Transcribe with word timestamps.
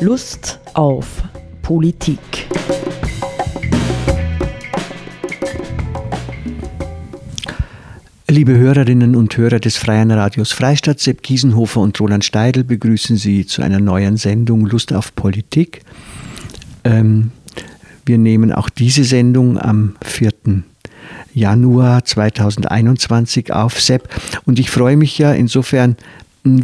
Lust 0.00 0.60
auf 0.74 1.24
Politik. 1.62 2.20
Liebe 8.28 8.56
Hörerinnen 8.56 9.16
und 9.16 9.36
Hörer 9.36 9.58
des 9.58 9.76
Freien 9.76 10.12
Radios 10.12 10.52
Freistadt, 10.52 11.00
Sepp 11.00 11.24
Kiesenhofer 11.24 11.80
und 11.80 11.98
Roland 11.98 12.24
Steidl 12.24 12.62
begrüßen 12.62 13.16
Sie 13.16 13.44
zu 13.44 13.60
einer 13.60 13.80
neuen 13.80 14.16
Sendung 14.16 14.66
Lust 14.66 14.92
auf 14.92 15.16
Politik. 15.16 15.82
Ähm, 16.84 17.32
wir 18.06 18.18
nehmen 18.18 18.52
auch 18.52 18.70
diese 18.70 19.02
Sendung 19.02 19.58
am 19.58 19.96
4. 20.04 20.32
Januar 21.34 22.04
2021 22.04 23.52
auf, 23.52 23.80
Sepp. 23.80 24.08
Und 24.44 24.60
ich 24.60 24.70
freue 24.70 24.96
mich 24.96 25.18
ja 25.18 25.32
insofern, 25.32 25.96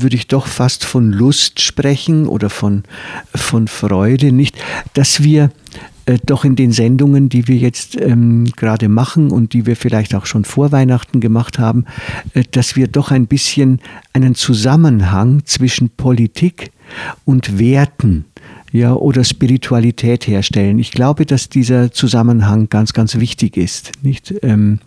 würde 0.02 0.16
ich 0.16 0.26
doch 0.26 0.46
fast 0.46 0.84
von 0.84 1.12
Lust 1.12 1.60
sprechen 1.60 2.26
oder 2.26 2.50
von, 2.50 2.84
von 3.34 3.68
Freude, 3.68 4.32
nicht, 4.32 4.56
dass 4.94 5.22
wir 5.22 5.50
äh, 6.06 6.18
doch 6.24 6.44
in 6.44 6.56
den 6.56 6.72
Sendungen, 6.72 7.28
die 7.28 7.48
wir 7.48 7.56
jetzt 7.56 7.96
ähm, 8.00 8.44
gerade 8.56 8.88
machen 8.88 9.30
und 9.30 9.52
die 9.52 9.66
wir 9.66 9.76
vielleicht 9.76 10.14
auch 10.14 10.26
schon 10.26 10.44
vor 10.44 10.70
Weihnachten 10.70 11.20
gemacht 11.20 11.58
haben, 11.58 11.86
äh, 12.34 12.42
dass 12.50 12.76
wir 12.76 12.88
doch 12.88 13.10
ein 13.10 13.26
bisschen 13.26 13.80
einen 14.12 14.34
Zusammenhang 14.34 15.42
zwischen 15.44 15.90
Politik 15.90 16.70
und 17.24 17.58
Werten 17.58 18.26
ja, 18.74 18.92
oder 18.92 19.22
Spiritualität 19.22 20.26
herstellen. 20.26 20.80
Ich 20.80 20.90
glaube, 20.90 21.26
dass 21.26 21.48
dieser 21.48 21.92
Zusammenhang 21.92 22.68
ganz, 22.68 22.92
ganz 22.92 23.14
wichtig 23.20 23.56
ist. 23.56 23.92
Nicht? 24.02 24.34
Ähm, 24.42 24.80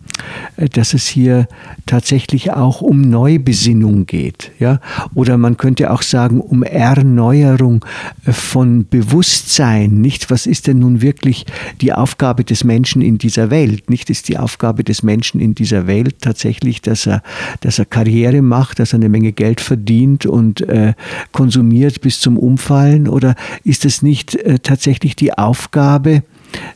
dass 0.56 0.92
es 0.92 1.06
hier 1.06 1.48
tatsächlich 1.86 2.52
auch 2.52 2.82
um 2.82 3.00
Neubesinnung 3.00 4.04
geht. 4.04 4.50
Ja? 4.58 4.80
Oder 5.14 5.38
man 5.38 5.56
könnte 5.56 5.90
auch 5.90 6.02
sagen, 6.02 6.42
um 6.42 6.64
Erneuerung 6.64 7.82
von 8.24 8.86
Bewusstsein. 8.86 10.02
Nicht, 10.02 10.30
was 10.30 10.44
ist 10.44 10.66
denn 10.66 10.80
nun 10.80 11.00
wirklich 11.00 11.46
die 11.80 11.94
Aufgabe 11.94 12.44
des 12.44 12.64
Menschen 12.64 13.00
in 13.00 13.16
dieser 13.16 13.48
Welt? 13.48 13.88
Nicht 13.88 14.10
ist 14.10 14.28
die 14.28 14.36
Aufgabe 14.36 14.84
des 14.84 15.02
Menschen 15.02 15.40
in 15.40 15.54
dieser 15.54 15.86
Welt 15.86 16.16
tatsächlich, 16.20 16.82
dass 16.82 17.06
er, 17.06 17.22
dass 17.60 17.78
er 17.78 17.86
Karriere 17.86 18.42
macht, 18.42 18.80
dass 18.80 18.92
er 18.92 18.98
eine 18.98 19.08
Menge 19.08 19.32
Geld 19.32 19.62
verdient 19.62 20.26
und 20.26 20.60
äh, 20.60 20.92
konsumiert 21.32 22.02
bis 22.02 22.20
zum 22.20 22.36
Umfallen? 22.36 23.08
Oder 23.08 23.34
ist 23.64 23.77
ist 23.78 23.84
es 23.84 24.02
nicht 24.02 24.34
äh, 24.34 24.58
tatsächlich 24.58 25.14
die 25.14 25.38
Aufgabe, 25.38 26.24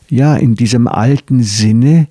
ja, 0.09 0.37
in 0.37 0.55
diesem 0.55 0.87
alten 0.87 1.43
Sinne 1.43 2.07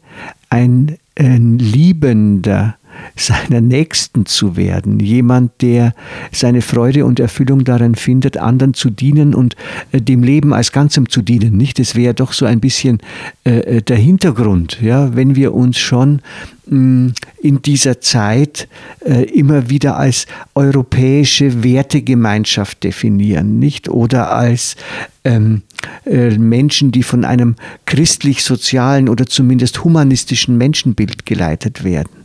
ein, 0.50 0.98
ein 1.16 1.58
Liebender, 1.58 2.76
seiner 3.16 3.60
Nächsten 3.60 4.26
zu 4.26 4.56
werden, 4.56 5.00
jemand, 5.00 5.62
der 5.62 5.94
seine 6.30 6.62
Freude 6.62 7.04
und 7.04 7.20
Erfüllung 7.20 7.64
darin 7.64 7.94
findet, 7.94 8.36
anderen 8.36 8.74
zu 8.74 8.90
dienen 8.90 9.34
und 9.34 9.56
äh, 9.92 10.00
dem 10.00 10.22
Leben 10.22 10.52
als 10.52 10.72
Ganzem 10.72 11.08
zu 11.08 11.22
dienen. 11.22 11.56
Nicht? 11.56 11.78
Das 11.78 11.94
wäre 11.94 12.14
doch 12.14 12.32
so 12.32 12.46
ein 12.46 12.60
bisschen 12.60 12.98
äh, 13.44 13.58
äh 13.58 13.82
der 13.82 13.96
Hintergrund, 13.96 14.78
ja, 14.80 15.14
wenn 15.14 15.36
wir 15.36 15.54
uns 15.54 15.78
schon 15.78 16.20
in 16.72 17.12
dieser 17.42 18.00
Zeit 18.00 18.68
äh, 19.04 19.24
immer 19.24 19.68
wieder 19.68 19.96
als 19.96 20.26
europäische 20.54 21.64
Wertegemeinschaft 21.64 22.84
definieren, 22.84 23.58
nicht? 23.58 23.88
Oder 23.88 24.32
als 24.32 24.76
ähm, 25.24 25.62
äh, 26.06 26.30
Menschen, 26.38 26.92
die 26.92 27.02
von 27.02 27.24
einem 27.24 27.56
christlich-sozialen 27.86 29.08
oder 29.08 29.26
zumindest 29.26 29.84
humanistischen 29.84 30.56
Menschenbild 30.56 31.26
geleitet 31.26 31.84
werden. 31.84 32.21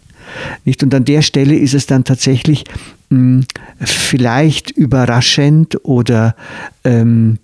Nicht? 0.66 0.84
Und 0.84 0.94
an 0.94 1.06
der 1.06 1.22
Stelle 1.22 1.56
ist 1.56 1.74
es 1.74 1.86
dann 1.86 2.04
tatsächlich 2.04 2.66
mh, 3.10 3.46
vielleicht 3.80 4.72
überraschend 4.72 5.84
oder 5.84 6.36
ähm, 6.84 7.40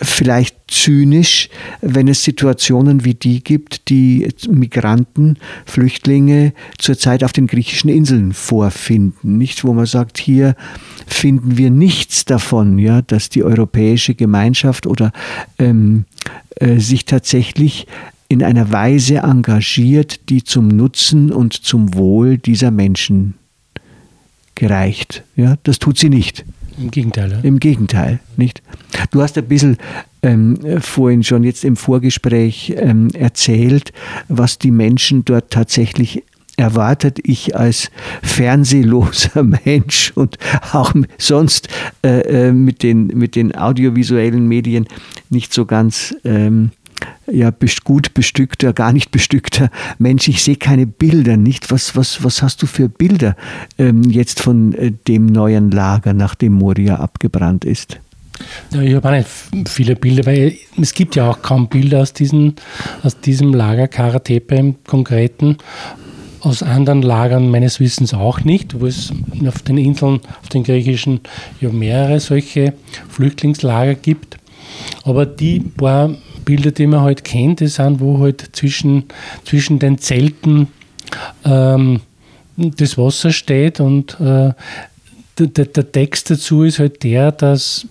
vielleicht 0.00 0.56
zynisch, 0.68 1.48
wenn 1.80 2.08
es 2.08 2.24
Situationen 2.24 3.04
wie 3.04 3.14
die 3.14 3.42
gibt, 3.42 3.88
die 3.88 4.28
Migranten, 4.48 5.38
Flüchtlinge 5.66 6.52
zurzeit 6.78 7.22
auf 7.22 7.32
den 7.32 7.46
griechischen 7.46 7.90
Inseln 7.90 8.32
vorfinden. 8.32 9.38
Nicht, 9.38 9.64
wo 9.64 9.72
man 9.72 9.86
sagt, 9.86 10.18
hier 10.18 10.56
finden 11.06 11.56
wir 11.56 11.70
nichts 11.70 12.24
davon, 12.24 12.78
ja, 12.78 13.02
dass 13.02 13.28
die 13.28 13.44
europäische 13.44 14.14
Gemeinschaft 14.14 14.86
oder 14.86 15.12
ähm, 15.58 16.06
äh, 16.56 16.78
sich 16.78 17.04
tatsächlich 17.04 17.86
in 18.28 18.42
einer 18.42 18.72
Weise 18.72 19.18
engagiert, 19.18 20.28
die 20.28 20.42
zum 20.42 20.68
Nutzen 20.68 21.30
und 21.30 21.52
zum 21.52 21.94
Wohl 21.94 22.38
dieser 22.38 22.70
Menschen 22.70 23.34
gereicht. 24.54 25.22
Ja, 25.36 25.56
das 25.62 25.78
tut 25.78 25.98
sie 25.98 26.08
nicht. 26.08 26.44
Im 26.78 26.90
Gegenteil. 26.90 27.30
Ja. 27.30 27.38
Im 27.42 27.60
Gegenteil, 27.60 28.20
nicht? 28.36 28.62
Du 29.10 29.22
hast 29.22 29.38
ein 29.38 29.46
bisschen 29.46 29.76
ähm, 30.22 30.58
vorhin 30.80 31.22
schon 31.22 31.44
jetzt 31.44 31.64
im 31.64 31.76
Vorgespräch 31.76 32.74
ähm, 32.76 33.10
erzählt, 33.10 33.92
was 34.28 34.58
die 34.58 34.72
Menschen 34.72 35.24
dort 35.24 35.50
tatsächlich 35.50 36.24
erwartet. 36.56 37.18
Ich 37.22 37.56
als 37.56 37.90
fernsehloser 38.22 39.42
Mensch 39.64 40.12
und 40.14 40.38
auch 40.72 40.94
sonst 41.18 41.68
äh, 42.04 42.48
äh 42.48 42.52
mit, 42.52 42.82
den, 42.82 43.06
mit 43.08 43.36
den 43.36 43.54
audiovisuellen 43.54 44.46
Medien 44.48 44.86
nicht 45.30 45.52
so 45.52 45.66
ganz 45.66 46.14
ähm, 46.24 46.70
ja, 47.30 47.52
gut 47.84 48.14
bestückter, 48.14 48.72
gar 48.72 48.92
nicht 48.92 49.10
bestückter 49.10 49.70
Mensch. 49.98 50.28
Ich 50.28 50.42
sehe 50.42 50.56
keine 50.56 50.86
Bilder, 50.86 51.36
nicht? 51.36 51.70
Was, 51.70 51.96
was, 51.96 52.22
was 52.22 52.42
hast 52.42 52.62
du 52.62 52.66
für 52.66 52.88
Bilder 52.88 53.36
ähm, 53.78 54.02
jetzt 54.04 54.40
von 54.40 54.74
äh, 54.74 54.92
dem 55.08 55.26
neuen 55.26 55.70
Lager, 55.70 56.12
nachdem 56.12 56.54
Moria 56.54 56.96
abgebrannt 56.96 57.64
ist? 57.64 57.98
Ja, 58.72 58.82
ich 58.82 58.94
habe 58.94 59.08
auch 59.08 59.12
nicht 59.12 59.68
viele 59.68 59.96
Bilder, 59.96 60.26
weil 60.26 60.56
es 60.80 60.92
gibt 60.92 61.16
ja 61.16 61.30
auch 61.30 61.42
kaum 61.42 61.68
Bilder 61.68 62.02
aus, 62.02 62.12
diesen, 62.12 62.56
aus 63.02 63.20
diesem 63.20 63.54
Lager 63.54 63.88
Karatepe 63.88 64.56
im 64.56 64.84
Konkreten. 64.84 65.58
Aus 66.40 66.62
anderen 66.62 67.00
Lagern 67.00 67.48
meines 67.50 67.80
Wissens 67.80 68.12
auch 68.12 68.40
nicht, 68.40 68.78
wo 68.78 68.86
es 68.86 69.12
auf 69.46 69.62
den 69.62 69.78
Inseln, 69.78 70.20
auf 70.42 70.50
den 70.50 70.62
griechischen, 70.62 71.20
ja 71.60 71.70
mehrere 71.70 72.20
solche 72.20 72.74
Flüchtlingslager 73.08 73.94
gibt. 73.94 74.36
Aber 75.04 75.24
die 75.24 75.60
paar 75.60 76.10
Bilder, 76.44 76.70
die 76.70 76.86
man 76.86 77.00
halt 77.00 77.24
kennt, 77.24 77.60
die 77.60 77.66
sind, 77.66 78.00
wo 78.00 78.18
halt 78.20 78.50
zwischen, 78.52 79.04
zwischen 79.44 79.78
den 79.78 79.98
Zelten 79.98 80.68
ähm, 81.44 82.00
das 82.56 82.96
Wasser 82.96 83.32
steht 83.32 83.80
und 83.80 84.18
äh, 84.20 84.52
der, 85.38 85.64
der 85.64 85.92
Text 85.92 86.30
dazu 86.30 86.62
ist 86.62 86.78
halt 86.78 87.02
der, 87.02 87.32
dass 87.32 87.86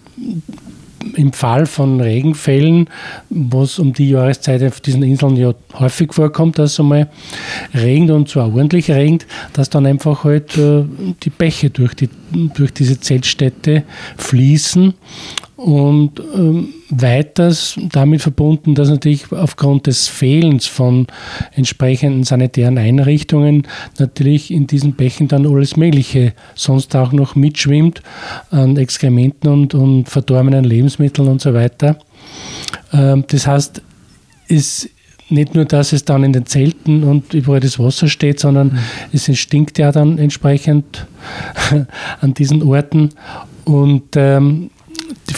im 1.15 1.33
Fall 1.33 1.65
von 1.65 1.99
Regenfällen, 1.99 2.89
was 3.29 3.77
um 3.77 3.93
die 3.93 4.09
Jahreszeit 4.09 4.63
auf 4.63 4.79
diesen 4.79 5.03
Inseln 5.03 5.35
ja 5.35 5.53
häufig 5.73 6.13
vorkommt, 6.13 6.57
dass 6.57 6.73
es 6.73 6.79
einmal 6.79 7.09
regnet 7.73 8.15
und 8.15 8.29
zwar 8.29 8.53
ordentlich 8.53 8.89
regnet, 8.89 9.25
dass 9.53 9.69
dann 9.69 9.85
einfach 9.85 10.23
halt 10.23 10.57
äh, 10.57 10.83
die 11.23 11.29
Bäche 11.29 11.69
durch, 11.69 11.93
die, 11.93 12.09
durch 12.53 12.73
diese 12.73 12.99
Zeltstätte 12.99 13.83
fließen 14.17 14.93
und 15.63 16.19
ähm, 16.35 16.74
weiters 16.90 17.79
damit 17.94 18.22
verbunden, 18.22 18.75
dass 18.75 18.90
natürlich 18.90 19.31
aufgrund 19.31 19.88
des 19.88 20.09
Fehlens 20.09 20.66
von 20.66 21.07
entsprechenden 21.56 22.25
sanitären 22.25 22.78
Einrichtungen 22.78 23.66
natürlich 23.97 24.51
in 24.51 24.68
diesen 24.68 24.94
Bächen 24.94 25.29
dann 25.29 25.47
alles 25.47 25.78
Mögliche 25.78 26.34
sonst 26.53 26.94
auch 26.97 27.13
noch 27.13 27.35
mitschwimmt 27.35 28.01
an 28.51 28.75
Exkrementen 28.75 29.50
und, 29.50 29.74
und 29.74 30.09
verdorbenen 30.09 30.66
Lebensmitteln 30.66 31.29
und 31.29 31.40
so 31.40 31.53
weiter. 31.53 31.97
Ähm, 32.91 33.24
das 33.28 33.47
heißt, 33.47 33.81
es 34.50 34.90
nicht 35.30 35.56
nur, 35.56 35.63
dass 35.63 35.94
es 35.94 36.03
dann 36.03 36.25
in 36.25 36.34
den 36.34 36.45
Zelten 36.45 37.06
und 37.06 37.34
überall 37.34 37.62
das 37.62 37.80
Wasser 37.80 38.09
steht, 38.09 38.41
sondern 38.41 38.68
mhm. 38.68 38.80
es 39.13 39.40
stinkt 39.40 39.78
ja 39.78 39.94
dann 39.94 40.18
entsprechend 40.18 41.07
an 42.19 42.34
diesen 42.34 42.62
Orten. 42.63 43.12
Und 43.63 44.18
ähm, 44.18 44.69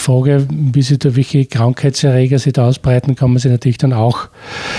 Frage, 0.06 0.46
wie 0.48 0.82
sich 0.82 0.98
da 0.98 1.16
welche 1.16 1.46
Krankheitserreger 1.46 2.38
sich 2.38 2.52
da 2.52 2.68
ausbreiten, 2.68 3.16
kann 3.16 3.30
man 3.30 3.38
sich 3.38 3.50
natürlich 3.50 3.78
dann 3.78 3.92
auch 3.92 4.28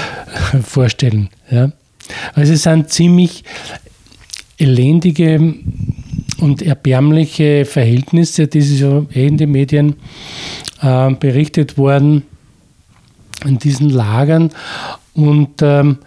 vorstellen. 0.64 1.30
Ja. 1.52 1.72
Also 2.34 2.54
es 2.54 2.64
sind 2.64 2.90
ziemlich 2.90 3.44
elendige 4.58 5.54
und 6.40 6.62
erbärmliche 6.62 7.66
Verhältnisse, 7.66 8.48
die 8.48 8.62
so 8.62 9.08
eh 9.14 9.28
in 9.28 9.38
den 9.38 9.52
Medien 9.52 9.96
äh, 10.82 11.12
berichtet 11.12 11.78
worden 11.78 12.24
in 13.46 13.60
diesen 13.60 13.90
Lagern. 13.90 14.52
Und 15.14 15.62
ähm, 15.62 15.98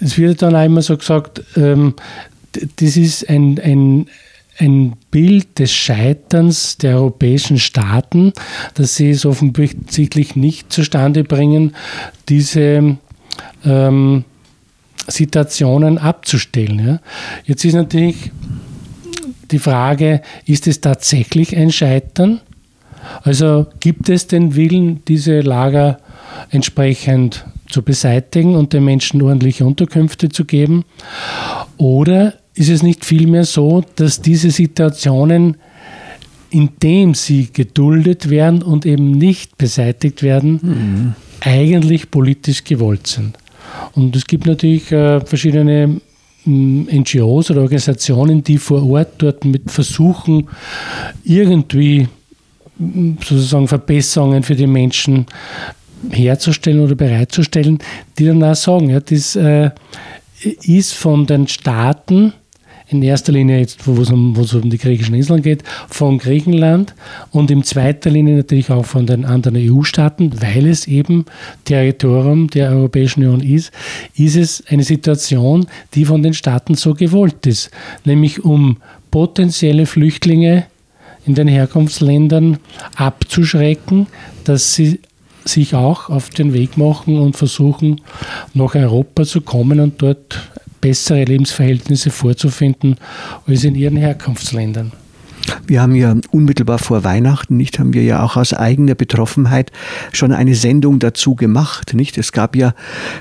es 0.00 0.18
wird 0.18 0.42
dann 0.42 0.56
auch 0.56 0.64
immer 0.64 0.82
so 0.82 0.96
gesagt, 0.96 1.42
ähm, 1.56 1.94
das 2.76 2.96
ist 2.96 3.28
ein, 3.28 3.60
ein, 3.60 4.06
ein 4.58 4.94
Bild 5.10 5.58
des 5.58 5.72
Scheiterns 5.72 6.76
der 6.76 6.96
europäischen 6.96 7.58
Staaten, 7.58 8.32
dass 8.74 8.96
sie 8.96 9.10
es 9.10 9.24
offensichtlich 9.24 10.36
nicht 10.36 10.72
zustande 10.72 11.24
bringen, 11.24 11.74
diese 12.28 12.98
ähm, 13.64 14.24
Situationen 15.08 15.98
abzustellen. 15.98 16.86
Ja. 16.86 17.00
Jetzt 17.44 17.64
ist 17.64 17.74
natürlich 17.74 18.30
die 19.50 19.58
Frage, 19.58 20.22
ist 20.46 20.66
es 20.66 20.80
tatsächlich 20.80 21.56
ein 21.56 21.72
Scheitern 21.72 22.40
Also 23.24 23.66
gibt 23.80 24.08
es 24.08 24.26
den 24.26 24.54
Willen, 24.54 25.04
diese 25.06 25.40
Lager 25.40 25.98
entsprechend 26.50 27.44
zu 27.68 27.82
beseitigen 27.82 28.54
und 28.54 28.72
den 28.72 28.84
Menschen 28.84 29.22
ordentliche 29.22 29.64
Unterkünfte 29.64 30.28
zu 30.28 30.44
geben? 30.44 30.84
Oder 31.76 32.34
ist 32.54 32.68
es 32.68 32.82
nicht 32.82 33.04
vielmehr 33.04 33.44
so, 33.44 33.84
dass 33.96 34.20
diese 34.20 34.50
Situationen, 34.50 35.56
indem 36.50 37.14
sie 37.14 37.48
geduldet 37.52 38.28
werden 38.28 38.62
und 38.62 38.84
eben 38.84 39.12
nicht 39.12 39.56
beseitigt 39.56 40.22
werden, 40.22 40.60
mhm. 40.62 41.14
eigentlich 41.40 42.10
politisch 42.10 42.64
gewollt 42.64 43.06
sind? 43.06 43.38
Und 43.94 44.14
es 44.16 44.26
gibt 44.26 44.46
natürlich 44.46 44.92
äh, 44.92 45.20
verschiedene 45.20 46.00
NGOs 46.44 47.50
oder 47.50 47.62
Organisationen, 47.62 48.42
die 48.42 48.58
vor 48.58 48.84
Ort 48.88 49.14
dort 49.18 49.44
mit 49.44 49.70
versuchen, 49.70 50.48
irgendwie 51.24 52.08
sozusagen 53.20 53.68
Verbesserungen 53.68 54.42
für 54.42 54.56
die 54.56 54.66
Menschen 54.66 55.26
herzustellen 56.10 56.80
oder 56.80 56.96
bereitzustellen, 56.96 57.78
die 58.18 58.26
dann 58.26 58.42
auch 58.42 58.56
sagen, 58.56 58.90
ja, 58.90 58.98
das 58.98 59.36
äh, 59.36 59.70
ist 60.64 60.94
von 60.94 61.26
den 61.26 61.46
Staaten 61.46 62.32
in 62.92 63.02
erster 63.02 63.32
Linie 63.32 63.58
jetzt, 63.58 63.86
wo 63.86 64.00
es 64.00 64.10
um, 64.10 64.36
um 64.36 64.70
die 64.70 64.78
griechischen 64.78 65.14
Inseln 65.14 65.42
geht, 65.42 65.62
von 65.88 66.18
Griechenland 66.18 66.94
und 67.30 67.50
in 67.50 67.62
zweiter 67.62 68.10
Linie 68.10 68.36
natürlich 68.36 68.70
auch 68.70 68.84
von 68.84 69.06
den 69.06 69.24
anderen 69.24 69.56
EU-Staaten, 69.56 70.40
weil 70.40 70.66
es 70.66 70.86
eben 70.86 71.24
Territorium 71.64 72.48
der 72.48 72.70
Europäischen 72.70 73.24
Union 73.24 73.40
ist, 73.40 73.72
ist 74.16 74.36
es 74.36 74.64
eine 74.68 74.84
Situation, 74.84 75.66
die 75.94 76.04
von 76.04 76.22
den 76.22 76.34
Staaten 76.34 76.74
so 76.74 76.94
gewollt 76.94 77.46
ist, 77.46 77.70
nämlich 78.04 78.44
um 78.44 78.78
potenzielle 79.10 79.86
Flüchtlinge 79.86 80.66
in 81.26 81.34
den 81.34 81.48
Herkunftsländern 81.48 82.58
abzuschrecken, 82.96 84.06
dass 84.44 84.74
sie 84.74 85.00
sich 85.44 85.74
auch 85.74 86.08
auf 86.08 86.30
den 86.30 86.52
Weg 86.52 86.76
machen 86.76 87.18
und 87.18 87.36
versuchen, 87.36 88.00
nach 88.54 88.74
Europa 88.74 89.24
zu 89.24 89.40
kommen 89.40 89.80
und 89.80 90.00
dort 90.00 90.50
bessere 90.82 91.24
Lebensverhältnisse 91.24 92.10
vorzufinden 92.10 92.96
als 93.46 93.64
in 93.64 93.74
ihren 93.74 93.96
Herkunftsländern. 93.96 94.92
Wir 95.66 95.80
haben 95.80 95.94
ja 95.94 96.14
unmittelbar 96.30 96.78
vor 96.78 97.04
Weihnachten, 97.04 97.56
nicht, 97.56 97.78
haben 97.78 97.94
wir 97.94 98.02
ja 98.02 98.22
auch 98.22 98.36
aus 98.36 98.52
eigener 98.52 98.94
Betroffenheit 98.94 99.72
schon 100.12 100.32
eine 100.32 100.54
Sendung 100.54 100.98
dazu 100.98 101.34
gemacht, 101.34 101.94
nicht? 101.94 102.18
Es 102.18 102.32
gab 102.32 102.54
ja, 102.54 102.74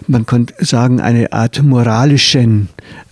man 0.08 0.26
könnte 0.26 0.54
sagen, 0.64 1.00
eine 1.00 1.34
Art 1.34 1.64
moralischen 1.64 2.70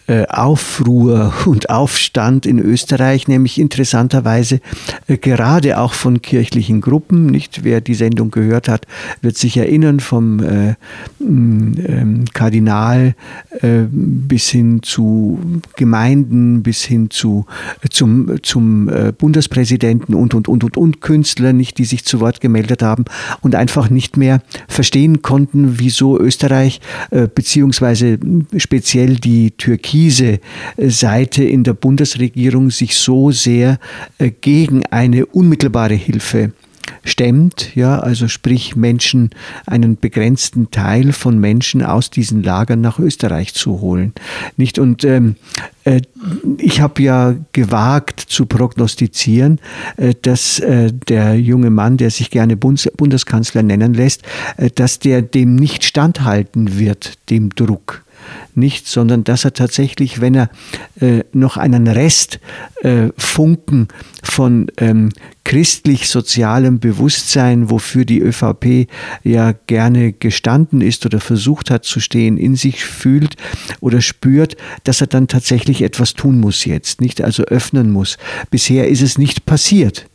äh, 0.09 0.25
Aufruhr 0.27 1.31
und 1.45 1.69
Aufstand 1.69 2.47
in 2.47 2.57
Österreich, 2.57 3.27
nämlich 3.27 3.59
interessanterweise 3.59 4.59
äh, 5.07 5.17
gerade 5.17 5.77
auch 5.77 5.93
von 5.93 6.23
kirchlichen 6.23 6.81
Gruppen. 6.81 7.27
Nicht 7.27 7.63
wer 7.63 7.79
die 7.79 7.93
Sendung 7.93 8.31
gehört 8.31 8.69
hat, 8.69 8.87
wird 9.21 9.37
sich 9.37 9.57
erinnern 9.57 9.99
vom 9.99 10.39
äh, 10.39 10.73
ähm, 11.19 12.25
Kardinal 12.33 13.13
bis 13.91 14.49
hin 14.49 14.81
zu 14.81 15.39
Gemeinden, 15.75 16.63
bis 16.63 16.83
hin 16.83 17.09
zu 17.09 17.45
zum 17.89 18.41
zum 18.41 18.89
Bundespräsidenten 19.17 20.15
und 20.15 20.33
und 20.33 20.47
und 20.47 20.63
und 20.63 20.77
und 20.77 21.01
Künstler, 21.01 21.51
nicht 21.51 21.77
die 21.77 21.85
sich 21.85 22.05
zu 22.05 22.19
Wort 22.19 22.39
gemeldet 22.39 22.81
haben 22.81 23.05
und 23.41 23.55
einfach 23.55 23.89
nicht 23.89 24.17
mehr 24.17 24.41
verstehen 24.67 25.21
konnten, 25.21 25.79
wieso 25.79 26.17
Österreich 26.17 26.79
beziehungsweise 27.35 28.17
speziell 28.57 29.15
die 29.15 29.51
Türkei 29.51 29.98
diese 29.99 30.39
äh, 30.77 30.89
Seite 30.89 31.43
in 31.43 31.63
der 31.65 31.73
Bundesregierung 31.73 32.71
sich 32.71 32.95
so 32.95 33.31
sehr 33.31 33.79
äh, 34.17 34.31
gegen 34.31 34.85
eine 34.85 35.25
unmittelbare 35.25 35.93
Hilfe 35.93 36.53
stemmt, 37.03 37.75
ja, 37.75 37.99
also 37.99 38.27
sprich 38.27 38.75
Menschen, 38.75 39.29
einen 39.65 39.99
begrenzten 39.99 40.71
Teil 40.71 41.11
von 41.11 41.37
Menschen 41.37 41.83
aus 41.83 42.09
diesen 42.09 42.41
Lagern 42.43 42.81
nach 42.81 42.97
Österreich 42.97 43.53
zu 43.53 43.81
holen. 43.81 44.13
Nicht? 44.57 44.79
Und 44.79 45.03
ähm, 45.03 45.35
äh, 45.83 46.01
ich 46.57 46.81
habe 46.81 47.01
ja 47.03 47.35
gewagt 47.51 48.19
zu 48.19 48.45
prognostizieren, 48.45 49.59
äh, 49.97 50.13
dass 50.21 50.59
äh, 50.59 50.91
der 51.07 51.35
junge 51.35 51.69
Mann, 51.69 51.97
der 51.97 52.09
sich 52.09 52.31
gerne 52.31 52.57
Bundes 52.57 52.89
Bundeskanzler 52.97 53.63
nennen 53.63 53.93
lässt, 53.93 54.23
äh, 54.57 54.69
dass 54.73 54.99
der 54.99 55.21
dem 55.21 55.55
nicht 55.55 55.83
standhalten 55.83 56.79
wird, 56.79 57.29
dem 57.29 57.49
Druck 57.49 58.03
nicht, 58.55 58.87
sondern 58.87 59.23
dass 59.23 59.45
er 59.45 59.53
tatsächlich, 59.53 60.21
wenn 60.21 60.35
er 60.35 60.49
äh, 60.99 61.23
noch 61.33 61.57
einen 61.57 61.87
Rest 61.87 62.39
äh, 62.81 63.09
Funken 63.17 63.87
von 64.23 64.67
ähm, 64.77 65.09
christlich-sozialem 65.43 66.79
Bewusstsein, 66.79 67.69
wofür 67.69 68.05
die 68.05 68.19
ÖVP 68.19 68.87
ja 69.23 69.53
gerne 69.67 70.13
gestanden 70.13 70.81
ist 70.81 71.05
oder 71.05 71.19
versucht 71.19 71.71
hat 71.71 71.85
zu 71.85 71.99
stehen, 71.99 72.37
in 72.37 72.55
sich 72.55 72.85
fühlt 72.85 73.35
oder 73.79 74.01
spürt, 74.01 74.57
dass 74.83 75.01
er 75.01 75.07
dann 75.07 75.27
tatsächlich 75.27 75.81
etwas 75.81 76.13
tun 76.13 76.39
muss 76.39 76.65
jetzt, 76.65 77.01
nicht 77.01 77.21
also 77.21 77.43
öffnen 77.43 77.91
muss. 77.91 78.17
Bisher 78.51 78.87
ist 78.87 79.01
es 79.01 79.17
nicht 79.17 79.45
passiert. 79.45 80.05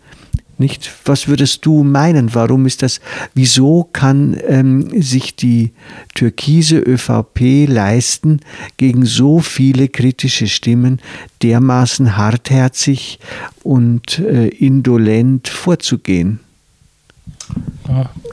Nicht? 0.59 0.91
Was 1.05 1.27
würdest 1.29 1.67
du 1.67 1.83
meinen? 1.83 2.35
Warum 2.35 2.67
ist 2.67 2.83
das? 2.83 3.01
Wieso 3.35 3.89
kann 3.93 4.37
ähm, 4.47 5.03
sich 5.03 5.35
die 5.35 5.73
türkise 6.15 6.79
ÖVP 6.79 7.67
leisten, 7.69 8.41
gegen 8.77 9.05
so 9.05 9.41
viele 9.41 9.89
kritische 9.89 10.47
Stimmen 10.47 11.01
dermaßen 11.43 12.17
hartherzig 12.17 13.19
und 13.62 14.19
äh, 14.21 14.49
indolent 14.49 15.49
vorzugehen? 15.49 16.41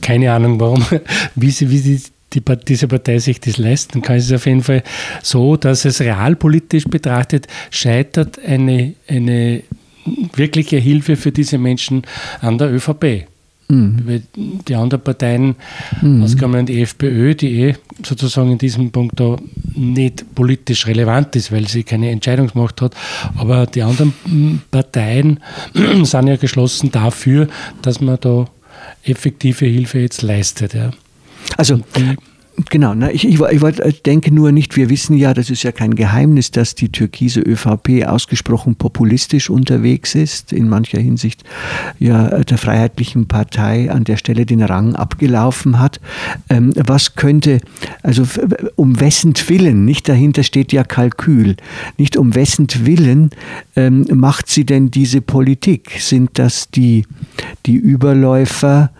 Keine 0.02 0.32
Ahnung, 0.32 0.60
warum, 0.60 0.86
wie 1.36 1.52
sie, 1.52 1.70
wie 1.70 1.80
sie 1.80 2.02
die, 2.34 2.42
diese 2.68 2.88
Partei 2.88 3.20
sich 3.20 3.40
das 3.40 3.58
leisten 3.58 4.02
kann. 4.02 4.18
Es 4.18 4.26
ist 4.26 4.34
auf 4.34 4.46
jeden 4.46 4.64
Fall 4.64 4.84
so, 5.22 5.58
dass 5.58 5.86
es 5.86 6.00
realpolitisch 6.02 6.86
betrachtet 6.86 7.48
scheitert 7.70 8.40
eine, 8.46 8.94
eine 9.08 9.64
wirkliche 10.36 10.78
Hilfe 10.78 11.16
für 11.16 11.32
diese 11.32 11.58
Menschen 11.58 12.04
an 12.42 12.58
der 12.58 12.74
ÖVP. 12.74 13.28
Mhm. 13.72 14.24
Die 14.68 14.76
anderen 14.76 15.02
Parteien, 15.02 15.56
mhm. 16.02 16.24
ausgenommen 16.24 16.66
die 16.66 16.82
FPÖ, 16.82 17.36
die 17.36 17.62
eh 17.62 17.76
sozusagen 18.04 18.52
in 18.52 18.58
diesem 18.58 18.92
Punkt 18.92 19.20
da 19.20 19.38
nicht 19.76 20.36
politisch 20.36 20.88
relevant 20.88 21.36
ist, 21.38 21.52
weil 21.52 21.68
sie 21.68 21.84
keine 21.84 22.10
Entscheidungsmacht 22.10 22.82
hat, 22.82 22.94
aber 23.38 23.66
die 23.68 23.84
anderen 23.84 24.14
Parteien 24.72 25.40
sind 26.04 26.28
ja 26.28 26.36
geschlossen 26.36 26.92
dafür, 26.92 27.48
dass 27.82 28.02
man 28.02 28.18
da 28.20 28.46
effektive 29.04 29.66
Hilfe 29.66 30.00
jetzt 30.00 30.22
leistet. 30.22 30.74
Ja. 30.74 30.92
Also 31.56 31.80
die, 31.96 32.18
Genau, 32.70 32.94
ne? 32.94 33.12
ich, 33.12 33.26
ich, 33.28 33.40
ich, 33.40 33.64
ich, 33.64 34.04
denke 34.04 34.34
nur 34.34 34.52
nicht, 34.52 34.76
wir 34.76 34.90
wissen 34.90 35.16
ja, 35.16 35.34
das 35.34 35.50
ist 35.50 35.64
ja 35.64 35.72
kein 35.72 35.96
Geheimnis, 35.96 36.52
dass 36.52 36.76
die 36.76 36.90
türkise 36.90 37.40
ÖVP 37.40 38.06
ausgesprochen 38.06 38.76
populistisch 38.76 39.50
unterwegs 39.50 40.16
ist, 40.16 40.52
in 40.52 40.68
mancher 40.68 41.00
Hinsicht 41.00 41.44
ja 41.98 42.44
der 42.44 42.58
Freiheitlichen 42.58 43.28
Partei 43.28 43.90
an 43.90 44.04
der 44.04 44.18
Stelle 44.18 44.46
den 44.46 44.62
Rang 44.62 44.96
abgelaufen 44.96 45.80
hat. 45.80 46.02
Ähm, 46.50 46.74
was 46.76 47.16
könnte, 47.16 47.62
also 48.04 48.28
um 48.76 49.00
wessen 49.00 49.34
Willen, 49.48 49.86
nicht 49.86 50.10
dahinter 50.10 50.44
steht 50.44 50.74
ja 50.74 50.84
Kalkül, 50.84 51.56
nicht 51.98 52.18
um 52.18 52.36
wessen 52.36 52.68
Willen 52.84 53.32
ähm, 53.78 54.06
macht 54.14 54.50
sie 54.50 54.66
denn 54.66 54.92
diese 54.92 55.22
Politik? 55.22 55.92
Sind 56.00 56.32
das 56.38 56.70
die, 56.70 57.06
die 57.66 57.76
Überläufer 57.76 58.92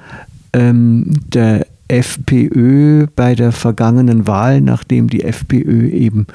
ähm, 0.54 1.14
der 1.28 1.66
FPÖ 1.92 3.08
bei 3.16 3.36
der 3.36 3.52
vergangenen 3.52 4.26
Wahl, 4.26 4.62
nachdem 4.62 5.10
die 5.10 5.24
FPÖ 5.24 5.90
eben 5.90 6.26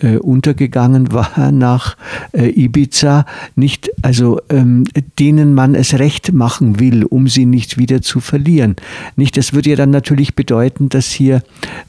äh, 0.00 0.16
untergegangen 0.16 1.12
war 1.12 1.52
nach 1.52 1.96
äh, 2.32 2.48
Ibiza, 2.48 3.24
nicht, 3.54 3.92
also 4.02 4.40
ähm, 4.48 4.84
denen 5.20 5.54
man 5.54 5.76
es 5.76 5.98
recht 6.00 6.32
machen 6.32 6.80
will, 6.80 7.04
um 7.04 7.28
sie 7.28 7.46
nicht 7.46 7.78
wieder 7.78 8.02
zu 8.02 8.18
verlieren. 8.18 8.74
Nicht, 9.14 9.36
das 9.36 9.52
würde 9.52 9.70
ja 9.70 9.76
dann 9.76 9.90
natürlich 9.90 10.34
bedeuten, 10.34 10.88
dass 10.88 11.12
hier 11.12 11.42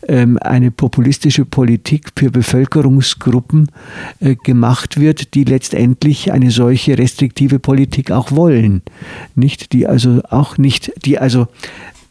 ähm, 0.07 0.37
eine 0.37 0.69
populistische 0.69 1.45
Politik 1.45 2.11
für 2.15 2.29
Bevölkerungsgruppen 2.29 3.71
äh, 4.19 4.35
gemacht 4.35 4.99
wird, 4.99 5.33
die 5.33 5.45
letztendlich 5.45 6.31
eine 6.31 6.51
solche 6.51 6.99
restriktive 6.99 7.57
Politik 7.57 8.11
auch 8.11 8.31
wollen. 8.31 8.83
Nicht, 9.33 9.73
die 9.73 9.87
also 9.87 10.21
auch 10.29 10.59
nicht, 10.59 10.91
die 11.05 11.17
also 11.17 11.47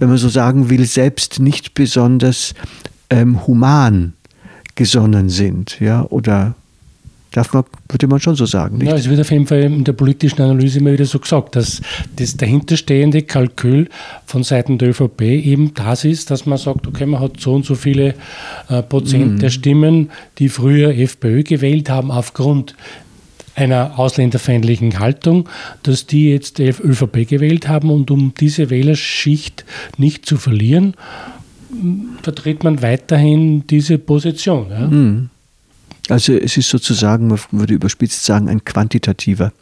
wenn 0.04 0.10
man 0.10 0.18
so 0.18 0.28
sagen 0.28 0.68
will, 0.68 0.84
selbst 0.84 1.40
nicht 1.40 1.72
besonders 1.72 2.52
ähm, 3.08 3.46
human 3.46 4.12
gesonnen 4.74 5.30
sind, 5.30 5.80
ja, 5.80 6.02
oder 6.02 6.54
darf 7.30 7.54
man, 7.54 7.64
würde 7.88 8.06
man 8.06 8.20
schon 8.20 8.36
so 8.36 8.44
sagen. 8.44 8.76
Nicht? 8.76 8.90
Ja, 8.90 8.96
es 8.96 9.08
wird 9.08 9.18
auf 9.18 9.30
jeden 9.30 9.46
Fall 9.46 9.60
in 9.60 9.82
der 9.82 9.94
politischen 9.94 10.42
Analyse 10.42 10.80
immer 10.80 10.92
wieder 10.92 11.06
so 11.06 11.18
gesagt, 11.18 11.56
dass 11.56 11.80
das 12.16 12.36
dahinterstehende 12.36 13.22
Kalkül 13.22 13.88
von 14.26 14.44
Seiten 14.44 14.76
der 14.76 14.90
ÖVP 14.90 15.22
eben 15.22 15.72
das 15.72 16.04
ist, 16.04 16.30
dass 16.30 16.44
man 16.44 16.58
sagt, 16.58 16.86
okay, 16.86 17.06
man 17.06 17.20
hat 17.20 17.40
so 17.40 17.54
und 17.54 17.64
so 17.64 17.74
viele 17.74 18.14
äh, 18.68 18.82
Prozent 18.82 19.32
mhm. 19.32 19.38
der 19.38 19.48
Stimmen, 19.48 20.10
die 20.36 20.50
früher 20.50 20.90
FPÖ 20.94 21.44
gewählt 21.44 21.88
haben, 21.88 22.10
aufgrund 22.10 22.74
einer 23.54 23.98
ausländerfeindlichen 23.98 24.98
Haltung, 24.98 25.48
dass 25.82 26.06
die 26.06 26.30
jetzt 26.30 26.58
die 26.58 26.68
ÖVP 26.68 27.28
gewählt 27.28 27.68
haben 27.68 27.90
und 27.90 28.10
um 28.10 28.34
diese 28.38 28.70
Wählerschicht 28.70 29.64
nicht 29.96 30.26
zu 30.26 30.36
verlieren, 30.36 30.94
vertritt 32.22 32.64
man 32.64 32.82
weiterhin 32.82 33.66
diese 33.66 33.98
Position. 33.98 34.70
Ja? 34.70 34.86
Mhm. 34.88 35.30
Also 36.08 36.34
es 36.34 36.56
ist 36.56 36.68
sozusagen, 36.68 37.28
man 37.28 37.38
würde 37.50 37.74
überspitzt 37.74 38.24
sagen, 38.24 38.48
ein 38.48 38.64
quantitativer 38.64 39.52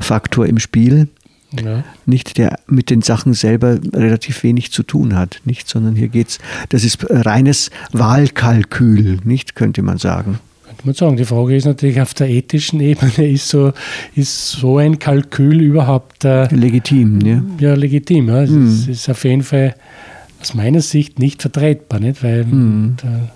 Faktor 0.00 0.46
im 0.46 0.58
Spiel, 0.58 1.08
ja. 1.52 1.84
nicht 2.06 2.38
der 2.38 2.58
mit 2.66 2.90
den 2.90 3.02
Sachen 3.02 3.34
selber 3.34 3.78
relativ 3.92 4.42
wenig 4.42 4.72
zu 4.72 4.82
tun 4.82 5.14
hat, 5.14 5.40
nicht, 5.44 5.68
sondern 5.68 5.94
hier 5.94 6.08
geht 6.08 6.28
es, 6.28 6.38
das 6.70 6.82
ist 6.82 7.06
reines 7.08 7.70
Wahlkalkül, 7.92 9.20
nicht, 9.22 9.54
könnte 9.54 9.82
man 9.82 9.98
sagen. 9.98 10.40
Man 10.86 10.94
sagen. 10.94 11.16
Die 11.16 11.24
Frage 11.24 11.56
ist 11.56 11.64
natürlich 11.64 12.00
auf 12.00 12.14
der 12.14 12.30
ethischen 12.30 12.80
Ebene, 12.80 13.28
ist 13.28 13.48
so, 13.48 13.72
ist 14.14 14.52
so 14.52 14.78
ein 14.78 14.98
Kalkül 14.98 15.60
überhaupt 15.60 16.24
äh, 16.24 16.46
legitim? 16.54 17.20
Ja, 17.20 17.42
ja 17.58 17.74
legitim. 17.74 18.28
Ja. 18.28 18.42
Es 18.42 18.50
hm. 18.50 18.68
ist, 18.68 18.88
ist, 18.88 19.08
auf 19.08 19.24
jeden 19.24 19.42
Fall 19.42 19.74
aus 20.40 20.54
meiner 20.54 20.80
Sicht 20.80 21.18
nicht 21.18 21.42
vertretbar, 21.42 22.00
nicht? 22.00 22.22
weil 22.22 22.44
hm. 22.44 22.96
da, 23.02 23.30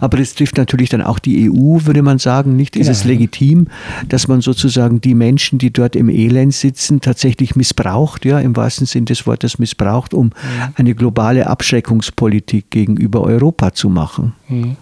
aber 0.00 0.18
das 0.18 0.34
trifft 0.34 0.56
natürlich 0.56 0.90
dann 0.90 1.02
auch 1.02 1.18
die 1.18 1.50
EU, 1.50 1.78
würde 1.84 2.02
man 2.02 2.18
sagen. 2.18 2.56
Nicht 2.56 2.76
ist 2.76 2.88
es 2.88 3.02
genau. 3.02 3.12
legitim, 3.12 3.68
dass 4.08 4.28
man 4.28 4.40
sozusagen 4.40 5.00
die 5.00 5.14
Menschen, 5.14 5.58
die 5.58 5.72
dort 5.72 5.96
im 5.96 6.08
Elend 6.08 6.54
sitzen, 6.54 7.00
tatsächlich 7.00 7.56
missbraucht, 7.56 8.24
ja, 8.24 8.38
im 8.40 8.56
wahrsten 8.56 8.86
Sinn 8.86 9.04
des 9.04 9.26
Wortes 9.26 9.58
missbraucht, 9.58 10.12
um 10.12 10.26
mhm. 10.26 10.32
eine 10.74 10.94
globale 10.94 11.46
Abschreckungspolitik 11.46 12.70
gegenüber 12.70 13.22
Europa 13.22 13.72
zu 13.72 13.88
machen. 13.88 14.34
Mhm. 14.48 14.76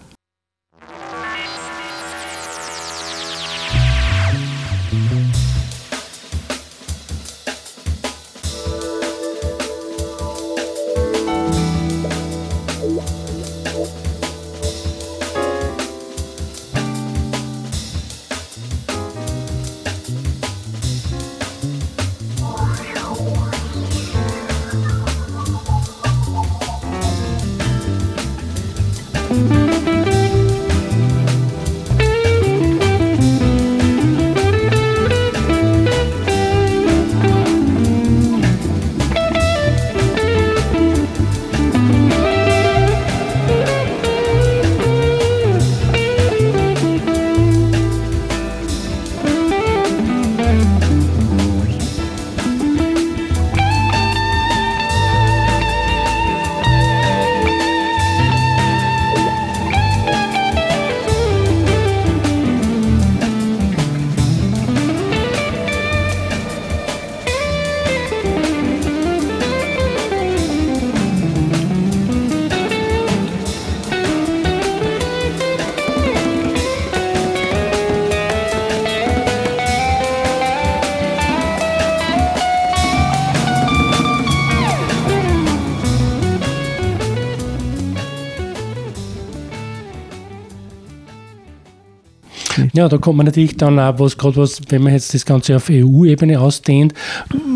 Ja, 92.75 92.89
da 92.89 92.97
kommt 92.97 93.17
man 93.17 93.25
natürlich 93.25 93.55
dann 93.55 93.79
auch, 93.79 93.99
was 93.99 94.17
gerade 94.17 94.35
was, 94.35 94.61
wenn 94.69 94.83
man 94.83 94.91
jetzt 94.91 95.13
das 95.13 95.25
Ganze 95.25 95.55
auf 95.55 95.69
EU-Ebene 95.69 96.39
ausdehnt, 96.39 96.93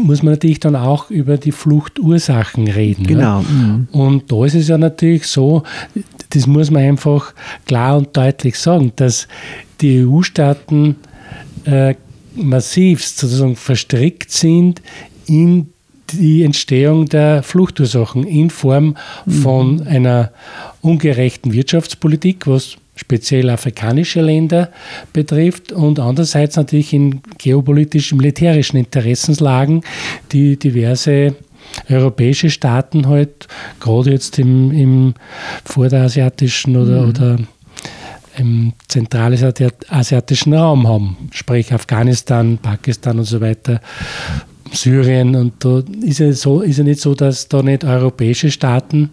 muss 0.03 0.23
man 0.23 0.33
natürlich 0.33 0.61
dann 0.61 0.75
auch 0.75 1.09
über 1.09 1.37
die 1.37 1.51
Fluchtursachen 1.51 2.67
reden. 2.69 3.05
Genau. 3.05 3.41
Ja? 3.41 3.41
Mhm. 3.41 3.87
Und 3.91 4.31
da 4.31 4.45
ist 4.45 4.55
es 4.55 4.69
ja 4.69 4.77
natürlich 4.77 5.27
so, 5.27 5.63
das 6.29 6.47
muss 6.47 6.71
man 6.71 6.83
einfach 6.83 7.33
klar 7.65 7.97
und 7.97 8.15
deutlich 8.15 8.57
sagen, 8.57 8.93
dass 8.95 9.27
die 9.81 10.05
EU-Staaten 10.05 10.95
äh, 11.65 11.95
massivst 12.35 13.17
sozusagen 13.17 13.55
verstrickt 13.55 14.31
sind 14.31 14.81
in 15.25 15.67
die 16.13 16.43
Entstehung 16.43 17.05
der 17.07 17.43
Fluchtursachen 17.43 18.23
in 18.23 18.49
Form 18.49 18.95
von 19.27 19.75
mhm. 19.75 19.87
einer 19.87 20.31
ungerechten 20.81 21.53
Wirtschaftspolitik, 21.53 22.47
was 22.47 22.77
speziell 22.99 23.49
afrikanische 23.49 24.21
Länder 24.21 24.71
betrifft 25.13 25.71
und 25.71 25.99
andererseits 25.99 26.57
natürlich 26.57 26.91
in 26.91 27.21
geopolitisch-militärischen 27.37 28.75
Interessenslagen, 28.75 29.83
die 30.33 30.57
diverse 30.57 31.35
europäische 31.89 32.49
Staaten 32.49 33.07
halt 33.07 33.47
gerade 33.79 34.11
jetzt 34.11 34.37
im, 34.37 34.71
im 34.71 35.13
vorderasiatischen 35.63 36.75
oder, 36.75 37.03
mhm. 37.03 37.09
oder 37.09 37.37
im 38.37 38.73
zentralasiatischen 38.87 40.53
Raum 40.53 40.87
haben, 40.87 41.29
sprich 41.31 41.73
Afghanistan, 41.73 42.57
Pakistan 42.57 43.19
und 43.19 43.25
so 43.25 43.39
weiter, 43.39 43.79
Syrien. 44.71 45.35
Und 45.35 45.53
da 45.59 45.81
ist 46.03 46.19
es, 46.19 46.41
so, 46.41 46.61
ist 46.61 46.79
es 46.79 46.85
nicht 46.85 46.99
so, 46.99 47.15
dass 47.15 47.47
da 47.47 47.61
nicht 47.61 47.83
europäische 47.83 48.51
Staaten 48.51 49.09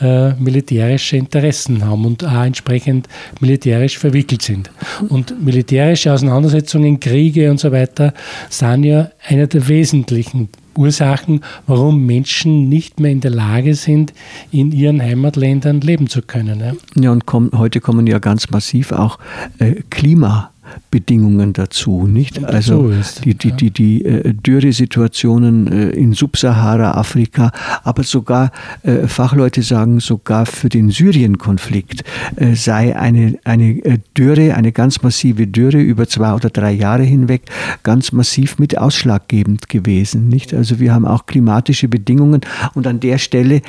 äh, 0.00 0.32
militärische 0.34 1.16
Interessen 1.16 1.84
haben 1.84 2.04
und 2.04 2.24
auch 2.24 2.44
entsprechend 2.44 3.08
militärisch 3.40 3.98
verwickelt 3.98 4.42
sind. 4.42 4.70
Und 5.08 5.44
militärische 5.44 6.12
Auseinandersetzungen, 6.12 7.00
Kriege 7.00 7.50
und 7.50 7.60
so 7.60 7.72
weiter 7.72 8.14
sind 8.48 8.84
ja 8.84 9.10
einer 9.26 9.46
der 9.46 9.68
wesentlichen 9.68 10.48
Ursachen, 10.76 11.40
warum 11.66 12.04
Menschen 12.04 12.68
nicht 12.68 13.00
mehr 13.00 13.12
in 13.12 13.20
der 13.20 13.30
Lage 13.30 13.74
sind, 13.74 14.12
in 14.50 14.72
ihren 14.72 15.00
Heimatländern 15.00 15.80
leben 15.80 16.08
zu 16.08 16.22
können. 16.22 16.60
Ja, 16.60 16.72
ja 17.00 17.10
und 17.12 17.26
komm, 17.26 17.50
heute 17.54 17.80
kommen 17.80 18.06
ja 18.06 18.18
ganz 18.18 18.50
massiv 18.50 18.92
auch 18.92 19.18
äh, 19.58 19.82
Klima. 19.90 20.50
Bedingungen 20.90 21.52
dazu, 21.52 22.06
nicht? 22.06 22.44
Also 22.44 22.92
die, 23.24 23.34
die, 23.34 23.52
die, 23.52 23.70
die 23.70 24.04
äh, 24.04 24.32
Dürresituationen 24.32 25.66
äh, 25.66 25.90
in 25.90 26.12
Subsahara-Afrika, 26.12 27.52
aber 27.82 28.02
sogar 28.02 28.50
äh, 28.82 29.06
Fachleute 29.06 29.62
sagen, 29.62 30.00
sogar 30.00 30.46
für 30.46 30.68
den 30.68 30.90
Syrien-Konflikt 30.90 32.04
äh, 32.36 32.54
sei 32.54 32.96
eine, 32.96 33.38
eine 33.44 33.84
äh, 33.84 33.98
Dürre, 34.16 34.54
eine 34.54 34.72
ganz 34.72 35.02
massive 35.02 35.46
Dürre 35.46 35.80
über 35.80 36.08
zwei 36.08 36.32
oder 36.32 36.50
drei 36.50 36.72
Jahre 36.72 37.02
hinweg 37.02 37.42
ganz 37.82 38.12
massiv 38.12 38.58
mit 38.58 38.78
ausschlaggebend 38.78 39.68
gewesen, 39.68 40.28
nicht? 40.28 40.54
Also 40.54 40.80
wir 40.80 40.94
haben 40.94 41.06
auch 41.06 41.26
klimatische 41.26 41.88
Bedingungen 41.88 42.40
und 42.74 42.86
an 42.86 43.00
der 43.00 43.18
Stelle 43.18 43.62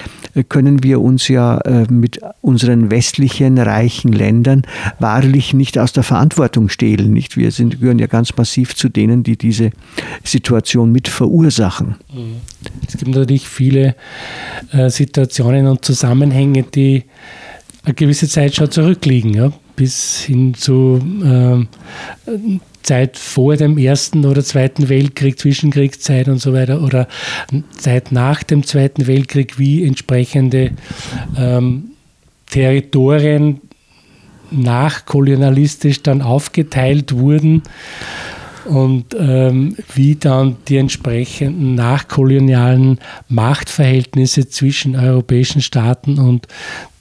können 0.50 0.84
wir 0.84 1.02
uns 1.02 1.28
ja 1.28 1.62
mit 1.90 2.20
unseren 2.42 2.92
westlichen 2.92 3.58
reichen 3.58 4.12
Ländern 4.12 4.64
wahrlich 5.00 5.54
nicht 5.54 5.78
aus 5.78 5.94
der 5.94 6.04
Verantwortung 6.04 6.70
stehen 6.70 6.95
stehlen. 6.96 7.14
Nicht? 7.14 7.38
Wir 7.38 7.52
sind, 7.52 7.80
gehören 7.80 8.00
ja 8.00 8.08
ganz 8.08 8.36
massiv 8.36 8.76
zu 8.76 8.90
denen, 8.90 9.24
die 9.24 9.38
diese 9.38 9.72
Situation 10.24 10.92
mit 10.92 11.08
verursachen. 11.08 11.96
Es 12.88 12.98
gibt 12.98 13.14
natürlich 13.16 13.48
viele 13.48 13.96
äh, 14.72 14.90
Situationen 14.90 15.68
und 15.68 15.86
Zusammenhänge, 15.86 16.64
die 16.64 17.04
eine 17.84 17.94
gewisse 17.94 18.28
Zeit 18.28 18.56
schon 18.56 18.72
zurückliegen, 18.72 19.34
ja? 19.34 19.52
bis 19.76 20.22
hin 20.22 20.54
zu 20.54 21.02
äh, 21.24 22.38
Zeit 22.82 23.18
vor 23.18 23.58
dem 23.58 23.78
Ersten 23.78 24.26
oder 24.26 24.44
Zweiten 24.44 24.90
Weltkrieg, 24.90 25.40
Zwischenkriegszeit 25.40 26.28
und 26.28 26.40
so 26.40 26.54
weiter, 26.54 26.82
oder 26.82 27.08
Zeit 27.78 28.12
nach 28.12 28.44
dem 28.44 28.64
Zweiten 28.64 29.08
Weltkrieg, 29.08 29.60
wie 29.60 29.86
entsprechende 29.86 30.72
ähm, 31.38 31.92
Territorien 32.50 33.60
nachkolonialistisch 34.52 36.04
dann 36.04 36.22
aufgeteilt 36.22 37.14
wurden 37.14 37.64
und 38.66 39.16
ähm, 39.18 39.76
wie 39.94 40.16
dann 40.16 40.58
die 40.68 40.78
entsprechenden 40.78 41.76
nachkolonialen 41.76 43.00
Machtverhältnisse 43.30 44.50
zwischen 44.50 44.96
europäischen 44.96 45.62
Staaten 45.62 46.18
und 46.18 46.48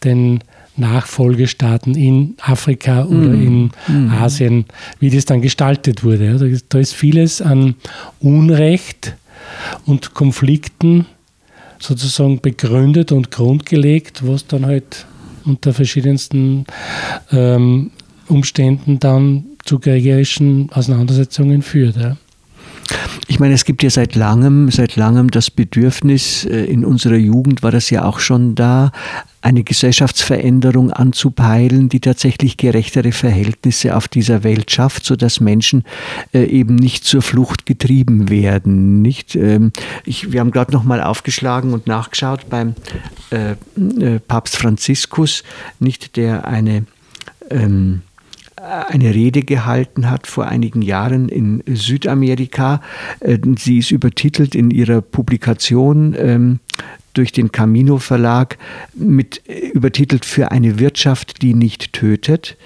den 0.04 0.40
Nachfolgestaaten 0.76 1.94
in 1.94 2.34
Afrika 2.42 3.04
oder 3.04 3.28
mm. 3.28 3.46
in 3.46 3.70
mm. 3.86 4.10
Asien, 4.10 4.64
wie 4.98 5.08
das 5.08 5.24
dann 5.24 5.40
gestaltet 5.40 6.02
wurde. 6.02 6.58
Da 6.68 6.78
ist 6.78 6.94
vieles 6.94 7.40
an 7.40 7.76
Unrecht 8.20 9.14
und 9.86 10.14
Konflikten 10.14 11.06
sozusagen 11.78 12.40
begründet 12.40 13.12
und 13.12 13.30
grundgelegt, 13.30 14.26
was 14.26 14.46
dann 14.46 14.66
halt 14.66 15.06
unter 15.44 15.72
verschiedensten 15.72 16.64
ähm, 17.30 17.90
Umständen 18.28 18.98
dann 18.98 19.44
zu 19.64 19.78
kriegerischen 19.78 20.70
Auseinandersetzungen 20.72 21.62
führt. 21.62 21.96
Ja. 21.96 22.16
Ich 23.28 23.40
meine, 23.40 23.54
es 23.54 23.64
gibt 23.64 23.82
ja 23.82 23.90
seit 23.90 24.14
langem, 24.14 24.70
seit 24.70 24.96
langem 24.96 25.30
das 25.30 25.50
Bedürfnis, 25.50 26.44
äh, 26.44 26.64
in 26.64 26.84
unserer 26.84 27.16
Jugend 27.16 27.62
war 27.62 27.70
das 27.70 27.90
ja 27.90 28.04
auch 28.04 28.18
schon 28.18 28.54
da, 28.54 28.92
eine 29.44 29.62
Gesellschaftsveränderung 29.62 30.90
anzupeilen, 30.90 31.90
die 31.90 32.00
tatsächlich 32.00 32.56
gerechtere 32.56 33.12
Verhältnisse 33.12 33.94
auf 33.94 34.08
dieser 34.08 34.42
Welt 34.42 34.70
schafft, 34.70 35.04
sodass 35.04 35.38
Menschen 35.38 35.84
äh, 36.32 36.44
eben 36.44 36.76
nicht 36.76 37.04
zur 37.04 37.20
Flucht 37.20 37.66
getrieben 37.66 38.30
werden. 38.30 39.02
Nicht, 39.02 39.36
ähm, 39.36 39.72
ich, 40.06 40.32
wir 40.32 40.40
haben 40.40 40.50
gerade 40.50 40.72
noch 40.72 40.84
mal 40.84 41.02
aufgeschlagen 41.02 41.74
und 41.74 41.86
nachgeschaut 41.86 42.48
beim 42.48 42.74
äh, 43.30 43.52
äh, 43.76 44.18
Papst 44.18 44.56
Franziskus, 44.56 45.44
nicht 45.78 46.16
der 46.16 46.46
eine 46.46 46.86
ähm, 47.50 48.00
eine 48.56 49.14
Rede 49.14 49.42
gehalten 49.42 50.10
hat 50.10 50.26
vor 50.26 50.46
einigen 50.46 50.80
Jahren 50.80 51.28
in 51.28 51.62
Südamerika. 51.66 52.80
Sie 53.58 53.76
ist 53.76 53.90
übertitelt 53.90 54.54
in 54.54 54.70
ihrer 54.70 55.02
Publikation 55.02 56.14
ähm, 56.16 56.60
durch 57.14 57.32
den 57.32 57.52
Camino 57.52 57.98
Verlag 57.98 58.58
mit 58.94 59.42
äh, 59.48 59.68
übertitelt 59.68 60.24
für 60.24 60.50
eine 60.50 60.78
Wirtschaft, 60.78 61.42
die 61.42 61.54
nicht 61.54 61.92
tötet. 61.92 62.56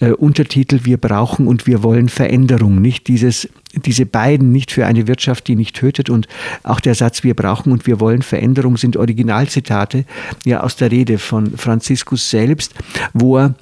Äh, 0.00 0.12
Untertitel 0.12 0.80
Wir 0.84 0.96
brauchen 0.96 1.46
und 1.46 1.66
wir 1.66 1.82
wollen 1.82 2.08
Veränderung. 2.08 2.80
Nicht 2.80 3.08
dieses, 3.08 3.48
diese 3.74 4.06
beiden, 4.06 4.50
nicht 4.52 4.70
für 4.70 4.86
eine 4.86 5.06
Wirtschaft, 5.06 5.48
die 5.48 5.56
nicht 5.56 5.76
tötet 5.76 6.08
und 6.08 6.28
auch 6.62 6.80
der 6.80 6.94
Satz 6.94 7.24
Wir 7.24 7.34
brauchen 7.34 7.72
und 7.72 7.86
wir 7.86 8.00
wollen 8.00 8.22
Veränderung 8.22 8.76
sind 8.76 8.96
Originalzitate 8.96 10.04
ja 10.44 10.60
aus 10.60 10.76
der 10.76 10.90
Rede 10.90 11.18
von 11.18 11.56
Franziskus 11.56 12.30
selbst, 12.30 12.74
wo 13.12 13.38
er 13.38 13.54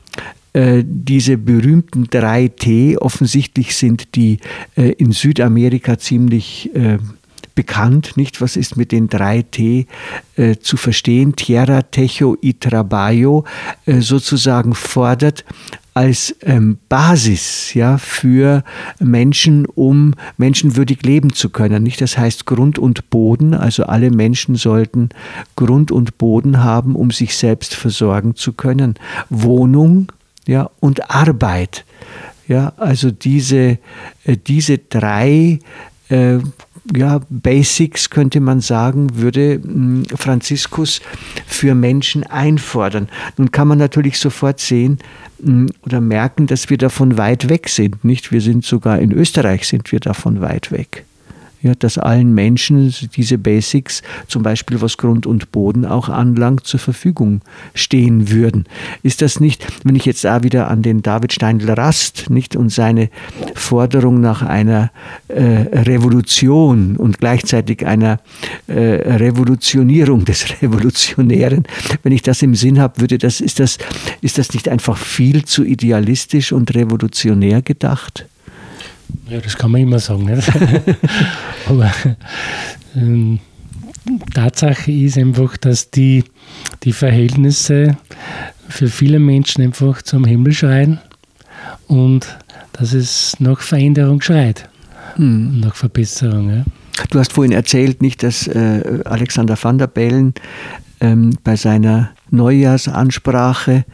äh, 0.52 0.84
diese 0.86 1.36
berühmten 1.36 2.08
drei 2.08 2.48
T, 2.48 2.96
offensichtlich 2.96 3.76
sind 3.76 4.14
die 4.14 4.38
äh, 4.76 4.92
in 4.92 5.12
Südamerika 5.12 5.98
ziemlich 5.98 6.70
bekannt, 7.56 8.16
nicht? 8.16 8.40
Was 8.40 8.56
ist 8.56 8.76
mit 8.76 8.92
den 8.92 9.08
drei 9.08 9.42
T 9.42 9.86
äh, 10.36 10.56
zu 10.56 10.76
verstehen? 10.76 11.34
Tierra, 11.34 11.82
Techo 11.82 12.36
y 12.40 12.60
Trabajo 12.60 13.44
äh, 13.86 14.00
sozusagen 14.00 14.74
fordert 14.74 15.44
als 15.96 16.36
ähm, 16.42 16.76
Basis 16.90 17.72
ja, 17.72 17.96
für 17.96 18.62
Menschen, 19.00 19.64
um 19.64 20.12
menschenwürdig 20.36 21.02
leben 21.02 21.32
zu 21.32 21.48
können. 21.48 21.82
Nicht? 21.82 22.02
Das 22.02 22.18
heißt 22.18 22.44
Grund 22.44 22.78
und 22.78 23.08
Boden, 23.08 23.54
also 23.54 23.84
alle 23.84 24.10
Menschen 24.10 24.56
sollten 24.56 25.08
Grund 25.56 25.90
und 25.90 26.18
Boden 26.18 26.62
haben, 26.62 26.94
um 26.94 27.10
sich 27.10 27.34
selbst 27.34 27.74
versorgen 27.74 28.36
zu 28.36 28.52
können. 28.52 28.96
Wohnung 29.30 30.12
ja, 30.46 30.68
und 30.80 31.10
Arbeit. 31.10 31.86
Ja, 32.46 32.74
also 32.76 33.10
diese, 33.10 33.78
äh, 34.24 34.36
diese 34.46 34.76
drei 34.76 35.60
äh, 36.10 36.38
ja, 36.94 37.20
Basics, 37.30 38.10
könnte 38.10 38.40
man 38.40 38.60
sagen, 38.60 39.16
würde 39.16 39.60
hm, 39.62 40.04
Franziskus 40.14 41.00
für 41.46 41.74
Menschen 41.74 42.24
einfordern. 42.24 43.08
Nun 43.36 43.50
kann 43.50 43.68
man 43.68 43.78
natürlich 43.78 44.18
sofort 44.18 44.60
sehen 44.60 44.98
hm, 45.42 45.68
oder 45.82 46.00
merken, 46.00 46.46
dass 46.46 46.70
wir 46.70 46.78
davon 46.78 47.18
weit 47.18 47.48
weg 47.48 47.68
sind. 47.68 48.04
Nicht? 48.04 48.32
Wir 48.32 48.40
sind 48.40 48.64
sogar 48.64 48.98
in 48.98 49.12
Österreich 49.12 49.66
sind 49.66 49.90
wir 49.92 50.00
davon 50.00 50.40
weit 50.40 50.70
weg 50.72 51.04
ja, 51.62 51.74
dass 51.74 51.98
allen 51.98 52.34
Menschen 52.34 52.94
diese 53.16 53.38
Basics, 53.38 54.02
zum 54.28 54.42
Beispiel 54.42 54.80
was 54.80 54.96
Grund 54.98 55.26
und 55.26 55.52
Boden 55.52 55.84
auch 55.84 56.08
anlangt, 56.08 56.66
zur 56.66 56.80
Verfügung 56.80 57.40
stehen 57.74 58.30
würden. 58.30 58.64
Ist 59.02 59.22
das 59.22 59.40
nicht, 59.40 59.66
wenn 59.84 59.96
ich 59.96 60.04
jetzt 60.04 60.24
da 60.24 60.42
wieder 60.42 60.68
an 60.68 60.82
den 60.82 61.02
David 61.02 61.32
Steindl-Rast 61.32 62.30
nicht 62.30 62.56
und 62.56 62.70
seine 62.70 63.10
Forderung 63.54 64.20
nach 64.20 64.42
einer 64.42 64.90
äh, 65.28 65.42
Revolution 65.42 66.96
und 66.96 67.18
gleichzeitig 67.18 67.86
einer 67.86 68.20
äh, 68.66 68.74
Revolutionierung 68.74 70.24
des 70.24 70.46
Revolutionären, 70.62 71.64
wenn 72.02 72.12
ich 72.12 72.22
das 72.22 72.42
im 72.42 72.54
Sinn 72.54 72.78
habe, 72.78 73.00
würde 73.00 73.18
das, 73.18 73.40
ist 73.40 73.60
das, 73.60 73.78
ist 74.20 74.38
das 74.38 74.52
nicht 74.52 74.68
einfach 74.68 74.96
viel 74.96 75.44
zu 75.44 75.64
idealistisch 75.64 76.52
und 76.52 76.74
revolutionär 76.74 77.62
gedacht? 77.62 78.26
Ja, 79.28 79.40
das 79.40 79.56
kann 79.56 79.70
man 79.70 79.80
immer 79.80 79.98
sagen. 79.98 80.28
Aber 81.68 81.92
ähm, 82.94 83.40
Tatsache 84.34 84.92
ist 84.92 85.18
einfach, 85.18 85.56
dass 85.56 85.90
die, 85.90 86.24
die 86.84 86.92
Verhältnisse 86.92 87.96
für 88.68 88.88
viele 88.88 89.18
Menschen 89.18 89.62
einfach 89.62 90.02
zum 90.02 90.24
Himmel 90.24 90.52
schreien 90.52 91.00
und 91.88 92.36
dass 92.72 92.92
es 92.92 93.36
nach 93.38 93.60
Veränderung 93.60 94.20
schreit, 94.20 94.68
hm. 95.16 95.60
nach 95.60 95.74
Verbesserung. 95.74 96.50
Ja. 96.50 96.64
Du 97.10 97.18
hast 97.18 97.32
vorhin 97.32 97.52
erzählt, 97.52 98.02
nicht, 98.02 98.22
dass 98.22 98.46
äh, 98.46 99.00
Alexander 99.04 99.56
van 99.60 99.78
der 99.78 99.86
Bellen 99.86 100.34
ähm, 101.00 101.36
bei 101.44 101.56
seiner 101.56 102.10
Neujahrsansprache 102.30 103.84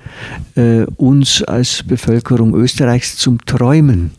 äh, 0.54 0.82
uns 0.96 1.42
als 1.42 1.82
Bevölkerung 1.82 2.54
Österreichs 2.54 3.16
zum 3.16 3.44
Träumen 3.44 4.12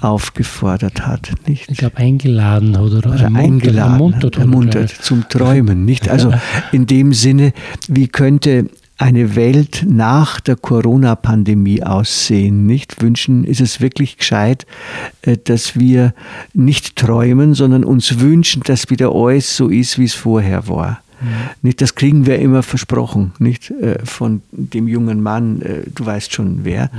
aufgefordert 0.00 1.06
hat. 1.06 1.32
Nicht? 1.46 1.70
Ich 1.70 1.78
glaube, 1.78 1.96
eingeladen 1.96 2.76
hat 2.76 2.84
oder, 2.84 3.10
oder 3.10 3.26
eingeladen, 3.34 3.92
ermuntert, 3.92 4.38
ermuntert 4.38 4.90
zum 4.90 5.28
Träumen. 5.28 5.84
Nicht? 5.84 6.08
Also 6.08 6.32
in 6.72 6.86
dem 6.86 7.12
Sinne, 7.12 7.52
wie 7.88 8.08
könnte 8.08 8.66
eine 8.96 9.36
Welt 9.36 9.84
nach 9.88 10.40
der 10.40 10.56
Corona-Pandemie 10.56 11.82
aussehen? 11.82 12.66
Nicht 12.66 13.00
wünschen, 13.00 13.44
ist 13.44 13.60
es 13.60 13.80
wirklich 13.80 14.18
gescheit, 14.18 14.66
äh, 15.22 15.36
dass 15.42 15.78
wir 15.78 16.14
nicht 16.52 16.96
träumen, 16.96 17.54
sondern 17.54 17.84
uns 17.84 18.20
wünschen, 18.20 18.62
dass 18.64 18.90
wieder 18.90 19.12
alles 19.14 19.56
so 19.56 19.68
ist, 19.68 19.98
wie 19.98 20.04
es 20.04 20.14
vorher 20.14 20.68
war. 20.68 21.00
Nicht, 21.62 21.80
das 21.80 21.94
kriegen 21.94 22.26
wir 22.26 22.38
immer 22.38 22.62
versprochen, 22.62 23.32
nicht 23.38 23.70
äh, 23.70 23.98
von 24.04 24.42
dem 24.52 24.86
jungen 24.86 25.22
Mann, 25.22 25.62
äh, 25.62 25.82
du 25.92 26.06
weißt 26.06 26.32
schon 26.32 26.60
wer, 26.62 26.90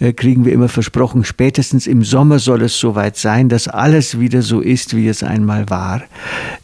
äh, 0.00 0.12
kriegen 0.12 0.44
wir 0.44 0.52
immer 0.52 0.68
versprochen, 0.68 1.24
spätestens 1.24 1.86
im 1.86 2.02
Sommer 2.02 2.38
soll 2.40 2.62
es 2.62 2.78
soweit 2.78 3.16
sein, 3.16 3.48
dass 3.48 3.68
alles 3.68 4.18
wieder 4.18 4.42
so 4.42 4.60
ist, 4.60 4.96
wie 4.96 5.08
es 5.08 5.22
einmal 5.22 5.70
war. 5.70 6.02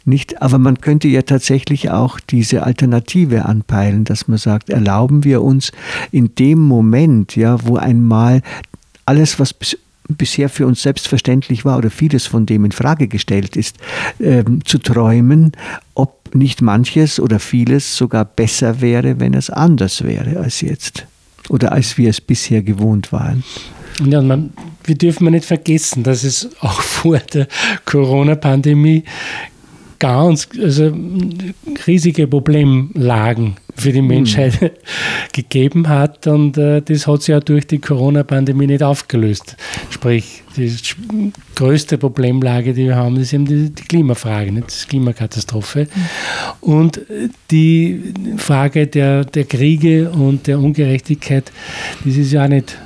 Nicht, 0.03 0.41
aber 0.41 0.57
man 0.57 0.81
könnte 0.81 1.07
ja 1.07 1.21
tatsächlich 1.21 1.89
auch 1.89 2.19
diese 2.19 2.63
Alternative 2.63 3.45
anpeilen, 3.45 4.03
dass 4.03 4.27
man 4.27 4.37
sagt, 4.37 4.69
erlauben 4.69 5.23
wir 5.23 5.41
uns 5.41 5.71
in 6.11 6.35
dem 6.35 6.59
Moment, 6.59 7.35
ja, 7.35 7.65
wo 7.65 7.77
einmal 7.77 8.41
alles, 9.05 9.39
was 9.39 9.53
bis 9.53 9.77
bisher 10.07 10.49
für 10.49 10.65
uns 10.67 10.81
selbstverständlich 10.81 11.65
war 11.65 11.77
oder 11.77 11.89
vieles 11.89 12.25
von 12.25 12.45
dem 12.45 12.65
in 12.65 12.71
Frage 12.71 13.07
gestellt 13.07 13.55
ist, 13.55 13.77
ähm, 14.19 14.63
zu 14.65 14.77
träumen, 14.77 15.53
ob 15.93 16.33
nicht 16.35 16.61
manches 16.61 17.19
oder 17.19 17.39
vieles 17.39 17.95
sogar 17.95 18.25
besser 18.25 18.81
wäre, 18.81 19.19
wenn 19.19 19.33
es 19.33 19.49
anders 19.49 20.03
wäre 20.03 20.39
als 20.39 20.61
jetzt 20.61 21.05
oder 21.49 21.71
als 21.71 21.97
wir 21.97 22.09
es 22.09 22.21
bisher 22.21 22.61
gewohnt 22.61 23.11
waren. 23.11 23.43
Ja, 24.03 24.21
man, 24.21 24.51
wir 24.83 24.95
dürfen 24.95 25.31
nicht 25.31 25.45
vergessen, 25.45 26.03
dass 26.03 26.23
es 26.23 26.49
auch 26.59 26.81
vor 26.81 27.17
der 27.17 27.47
Corona-Pandemie 27.85 29.03
ganz 30.05 30.47
also 30.61 30.93
riesige 31.87 32.27
Problemlagen 32.27 33.55
für 33.75 33.91
die 33.91 34.01
Menschheit 34.01 34.61
mhm. 34.61 34.69
gegeben 35.33 35.89
hat 35.89 36.27
und 36.27 36.57
äh, 36.57 36.81
das 36.81 37.07
hat 37.07 37.23
sich 37.23 37.29
ja 37.29 37.39
durch 37.39 37.65
die 37.67 37.79
Corona-Pandemie 37.79 38.67
nicht 38.67 38.83
aufgelöst. 38.83 39.57
Sprich, 39.89 40.43
die 40.55 40.71
größte 41.55 41.97
Problemlage, 41.97 42.73
die 42.73 42.85
wir 42.85 42.95
haben, 42.95 43.17
ist 43.17 43.33
eben 43.33 43.45
die, 43.45 43.71
die 43.71 43.83
Klimafrage, 43.83 44.51
nicht? 44.51 44.83
die 44.83 44.89
Klimakatastrophe. 44.89 45.87
Mhm. 45.93 46.69
Und 46.69 47.01
die 47.51 48.13
Frage 48.37 48.87
der, 48.87 49.25
der 49.25 49.45
Kriege 49.45 50.09
und 50.11 50.47
der 50.47 50.59
Ungerechtigkeit, 50.59 51.51
das 52.05 52.15
ist 52.15 52.31
ja 52.31 52.45
auch 52.45 52.49
nicht 52.49 52.77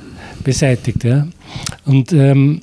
beseitigt. 0.42 1.04
Ja? 1.04 1.28
Und 1.84 2.12
ähm, 2.12 2.62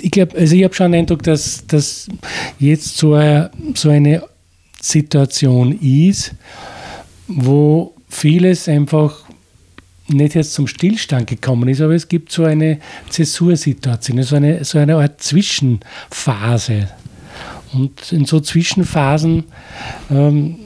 ich, 0.00 0.10
glaube, 0.10 0.36
also 0.36 0.54
ich 0.54 0.64
habe 0.64 0.74
schon 0.74 0.92
den 0.92 1.00
Eindruck, 1.00 1.22
dass, 1.22 1.66
dass 1.66 2.08
jetzt 2.58 2.96
so 2.96 3.14
eine, 3.14 3.50
so 3.74 3.90
eine 3.90 4.22
Situation 4.80 5.78
ist, 5.80 6.32
wo 7.26 7.94
vieles 8.08 8.68
einfach 8.68 9.24
nicht 10.08 10.34
jetzt 10.34 10.54
zum 10.54 10.66
Stillstand 10.68 11.26
gekommen 11.26 11.68
ist, 11.68 11.80
aber 11.80 11.94
es 11.94 12.06
gibt 12.06 12.30
so 12.30 12.44
eine 12.44 12.78
Zäsursituation, 13.08 14.22
so 14.22 14.36
eine, 14.36 14.64
so 14.64 14.78
eine 14.78 14.96
Art 14.96 15.20
Zwischenphase. 15.20 16.88
Und 17.72 18.12
in 18.12 18.24
so 18.24 18.38
Zwischenphasen 18.38 19.44
ähm, 20.10 20.56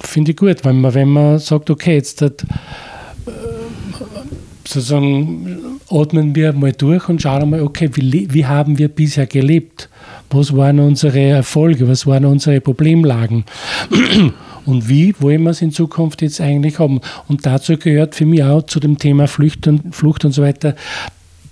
finde 0.00 0.32
ich 0.32 0.36
gut, 0.36 0.64
wenn 0.64 0.80
man, 0.80 0.94
wenn 0.94 1.08
man 1.08 1.38
sagt, 1.38 1.70
okay, 1.70 1.94
jetzt 1.94 2.20
hat, 2.22 2.44
sozusagen 4.66 5.73
atmen 5.90 6.34
wir 6.34 6.52
mal 6.52 6.72
durch 6.72 7.08
und 7.08 7.22
schauen 7.22 7.50
mal, 7.50 7.62
okay, 7.62 7.90
wie, 7.94 8.32
wie 8.32 8.46
haben 8.46 8.78
wir 8.78 8.88
bisher 8.88 9.26
gelebt? 9.26 9.88
Was 10.30 10.56
waren 10.56 10.80
unsere 10.80 11.20
Erfolge? 11.20 11.88
Was 11.88 12.06
waren 12.06 12.24
unsere 12.24 12.60
Problemlagen? 12.60 13.44
Und 14.66 14.88
wie 14.88 15.14
wollen 15.20 15.42
wir 15.42 15.50
es 15.50 15.60
in 15.60 15.72
Zukunft 15.72 16.22
jetzt 16.22 16.40
eigentlich 16.40 16.78
haben? 16.78 17.00
Und 17.28 17.44
dazu 17.44 17.76
gehört 17.76 18.14
für 18.14 18.24
mich 18.24 18.42
auch 18.42 18.62
zu 18.62 18.80
dem 18.80 18.98
Thema 18.98 19.28
Flucht 19.28 19.66
und, 19.66 19.94
Flucht 19.94 20.24
und 20.24 20.32
so 20.32 20.42
weiter, 20.42 20.74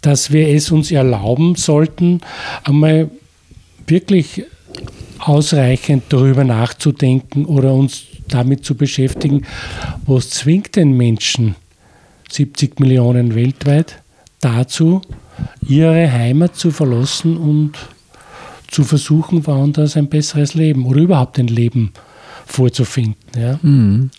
dass 0.00 0.32
wir 0.32 0.48
es 0.48 0.70
uns 0.70 0.90
erlauben 0.90 1.54
sollten, 1.54 2.22
einmal 2.64 3.10
wirklich 3.86 4.44
ausreichend 5.18 6.04
darüber 6.08 6.42
nachzudenken 6.44 7.44
oder 7.44 7.74
uns 7.74 8.04
damit 8.28 8.64
zu 8.64 8.74
beschäftigen, 8.74 9.42
was 10.06 10.30
zwingt 10.30 10.76
den 10.76 10.96
Menschen, 10.96 11.54
70 12.30 12.80
Millionen 12.80 13.34
weltweit, 13.34 14.01
dazu, 14.42 15.00
ihre 15.66 16.12
Heimat 16.12 16.56
zu 16.56 16.70
verlassen 16.70 17.38
und 17.38 17.72
zu 18.68 18.84
versuchen, 18.84 19.46
woanders 19.46 19.96
ein 19.96 20.08
besseres 20.08 20.54
Leben 20.54 20.84
oder 20.86 21.00
überhaupt 21.00 21.38
ein 21.38 21.46
Leben 21.46 21.92
vorzufinden. 22.46 23.16
Ja. 23.36 23.58
Mhm. 23.62 24.10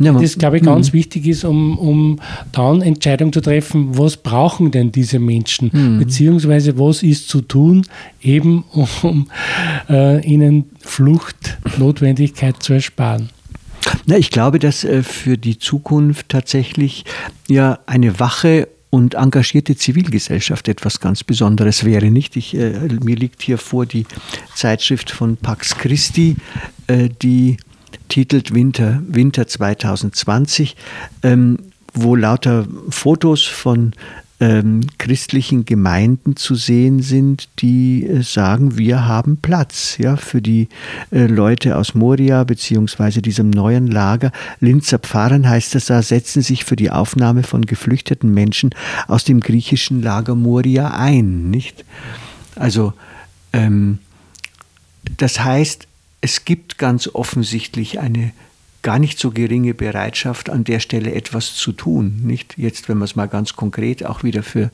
Ja, 0.00 0.12
das, 0.12 0.38
glaube 0.38 0.56
ich, 0.56 0.62
ganz 0.62 0.88
mhm. 0.88 0.94
wichtig 0.94 1.26
ist, 1.26 1.44
um, 1.44 1.78
um 1.78 2.18
dann 2.52 2.80
Entscheidungen 2.80 3.32
zu 3.32 3.42
treffen, 3.42 3.98
was 3.98 4.16
brauchen 4.16 4.70
denn 4.70 4.92
diese 4.92 5.18
Menschen, 5.18 5.70
mhm. 5.72 5.98
beziehungsweise 5.98 6.78
was 6.78 7.02
ist 7.02 7.28
zu 7.28 7.42
tun, 7.42 7.86
eben 8.22 8.64
um 9.02 9.28
äh, 9.90 10.26
ihnen 10.26 10.70
Fluchtnotwendigkeit 10.80 12.62
zu 12.62 12.72
ersparen. 12.72 13.28
Na, 14.06 14.16
ich 14.16 14.30
glaube, 14.30 14.58
dass 14.58 14.84
äh, 14.84 15.02
für 15.02 15.36
die 15.36 15.58
Zukunft 15.58 16.30
tatsächlich 16.30 17.04
ja 17.48 17.78
eine 17.86 18.18
wache 18.18 18.68
und 18.94 19.14
engagierte 19.14 19.74
Zivilgesellschaft 19.74 20.68
etwas 20.68 21.00
ganz 21.00 21.24
Besonderes 21.24 21.84
wäre. 21.84 22.12
Nicht? 22.12 22.36
Ich, 22.36 22.54
äh, 22.54 22.88
mir 23.02 23.16
liegt 23.16 23.42
hier 23.42 23.58
vor 23.58 23.86
die 23.86 24.06
Zeitschrift 24.54 25.10
von 25.10 25.36
Pax 25.36 25.76
Christi, 25.76 26.36
äh, 26.86 27.08
die 27.20 27.56
titelt 28.08 28.54
Winter, 28.54 29.02
Winter 29.08 29.48
2020, 29.48 30.76
ähm, 31.24 31.58
wo 31.92 32.14
lauter 32.14 32.68
Fotos 32.88 33.42
von 33.42 33.94
ähm, 34.44 34.82
christlichen 34.98 35.64
Gemeinden 35.64 36.36
zu 36.36 36.54
sehen 36.54 37.00
sind, 37.00 37.48
die 37.60 38.06
äh, 38.06 38.22
sagen, 38.22 38.76
wir 38.76 39.06
haben 39.06 39.38
Platz 39.38 39.96
ja, 39.96 40.16
für 40.16 40.42
die 40.42 40.68
äh, 41.10 41.24
Leute 41.24 41.78
aus 41.78 41.94
Moria 41.94 42.44
beziehungsweise 42.44 43.22
diesem 43.22 43.48
neuen 43.48 43.86
Lager. 43.86 44.32
Linzer 44.60 44.98
Pfarren 44.98 45.48
heißt 45.48 45.74
es 45.76 45.86
da, 45.86 46.02
setzen 46.02 46.42
sich 46.42 46.64
für 46.64 46.76
die 46.76 46.90
Aufnahme 46.90 47.42
von 47.42 47.64
geflüchteten 47.64 48.34
Menschen 48.34 48.74
aus 49.08 49.24
dem 49.24 49.40
griechischen 49.40 50.02
Lager 50.02 50.34
Moria 50.34 50.90
ein. 50.90 51.48
Nicht? 51.50 51.86
Also 52.54 52.92
ähm, 53.54 53.98
das 55.16 55.42
heißt, 55.42 55.88
es 56.20 56.44
gibt 56.44 56.76
ganz 56.76 57.08
offensichtlich 57.08 57.98
eine 57.98 58.32
gar 58.84 59.00
nicht 59.00 59.18
so 59.18 59.32
geringe 59.32 59.74
Bereitschaft, 59.74 60.48
an 60.50 60.62
der 60.62 60.78
Stelle 60.78 61.12
etwas 61.14 61.54
zu 61.56 61.72
tun. 61.72 62.20
Nicht 62.22 62.54
jetzt, 62.56 62.88
wenn 62.88 62.98
man 62.98 63.06
es 63.06 63.16
mal 63.16 63.26
ganz 63.26 63.56
konkret 63.56 64.06
auch 64.06 64.22
wieder 64.22 64.44
für 64.44 64.70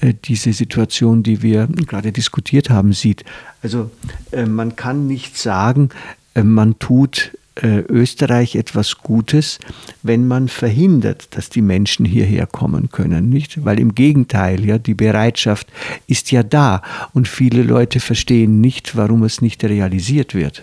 äh, 0.00 0.12
diese 0.24 0.52
Situation, 0.52 1.22
die 1.22 1.40
wir 1.40 1.68
gerade 1.86 2.12
diskutiert 2.12 2.68
haben, 2.68 2.92
sieht. 2.92 3.24
Also 3.62 3.90
äh, 4.32 4.44
man 4.44 4.76
kann 4.76 5.06
nicht 5.06 5.38
sagen, 5.38 5.88
äh, 6.34 6.42
man 6.42 6.78
tut 6.78 7.32
äh, 7.54 7.80
Österreich 7.80 8.56
etwas 8.56 8.98
Gutes, 8.98 9.60
wenn 10.02 10.26
man 10.26 10.48
verhindert, 10.48 11.28
dass 11.36 11.48
die 11.48 11.62
Menschen 11.62 12.04
hierher 12.04 12.46
kommen 12.46 12.90
können, 12.90 13.28
nicht? 13.28 13.64
Weil 13.64 13.78
im 13.78 13.94
Gegenteil, 13.94 14.64
ja, 14.64 14.78
die 14.78 14.94
Bereitschaft 14.94 15.68
ist 16.06 16.32
ja 16.32 16.42
da 16.42 16.82
und 17.12 17.28
viele 17.28 17.62
Leute 17.62 18.00
verstehen 18.00 18.60
nicht, 18.60 18.96
warum 18.96 19.22
es 19.22 19.40
nicht 19.40 19.62
realisiert 19.64 20.34
wird. 20.34 20.62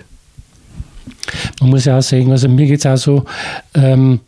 Man 1.60 1.70
muss 1.70 1.86
ja 1.86 1.98
auch 1.98 2.02
sagen, 2.02 2.32
also 2.32 2.48
mir 2.48 2.68
geht 2.68 2.80
es 2.80 2.86
auch 2.86 2.98
so, 2.98 3.26
ähm, 3.74 4.20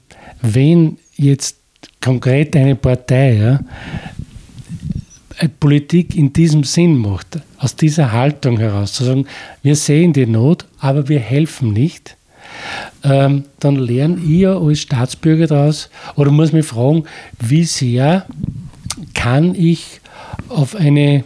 wenn 0.42 0.98
jetzt 1.16 1.58
konkret 2.02 2.56
eine 2.56 2.76
Partei 2.76 3.34
ja, 3.36 3.60
Politik 5.60 6.16
in 6.16 6.34
diesem 6.34 6.64
Sinn 6.64 6.98
macht, 6.98 7.40
aus 7.58 7.76
dieser 7.76 8.12
Haltung 8.12 8.60
heraus, 8.60 8.94
zu 8.94 9.04
sagen, 9.04 9.26
wir 9.64 9.76
sehen 9.76 10.14
die 10.14 10.26
Not, 10.26 10.66
aber 10.80 11.08
wir 11.10 11.20
helfen 11.20 11.74
nicht, 11.74 12.18
ähm, 13.04 13.46
dann 13.60 13.76
lerne 13.76 14.22
ich 14.22 14.48
als 14.48 14.80
Staatsbürger 14.80 15.48
daraus 15.48 15.90
oder 16.16 16.32
muss 16.32 16.52
mich 16.52 16.66
fragen, 16.66 17.06
wie 17.40 17.64
sehr 17.64 18.26
kann 19.14 19.56
ich 19.56 20.02
auf 20.50 20.76
eine 20.76 21.24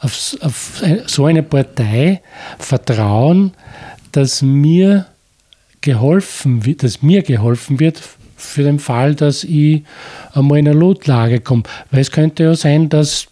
auf, 0.00 0.36
auf 0.40 0.82
so 1.06 1.26
eine 1.26 1.44
Partei 1.44 2.22
vertrauen, 2.58 3.52
dass 4.12 4.42
mir 4.42 5.06
geholfen 5.80 6.64
wird, 6.64 6.82
dass 6.82 7.02
mir 7.02 7.22
geholfen 7.22 7.80
wird 7.80 8.00
für 8.36 8.62
den 8.62 8.78
Fall, 8.78 9.14
dass 9.14 9.44
ich 9.44 9.82
einmal 10.32 10.58
in 10.58 10.68
eine 10.68 10.78
Notlage 10.78 11.40
komme. 11.40 11.62
Weil 11.90 12.00
es 12.00 12.10
könnte 12.10 12.44
ja 12.44 12.54
sein, 12.54 12.88
dass 12.88 13.26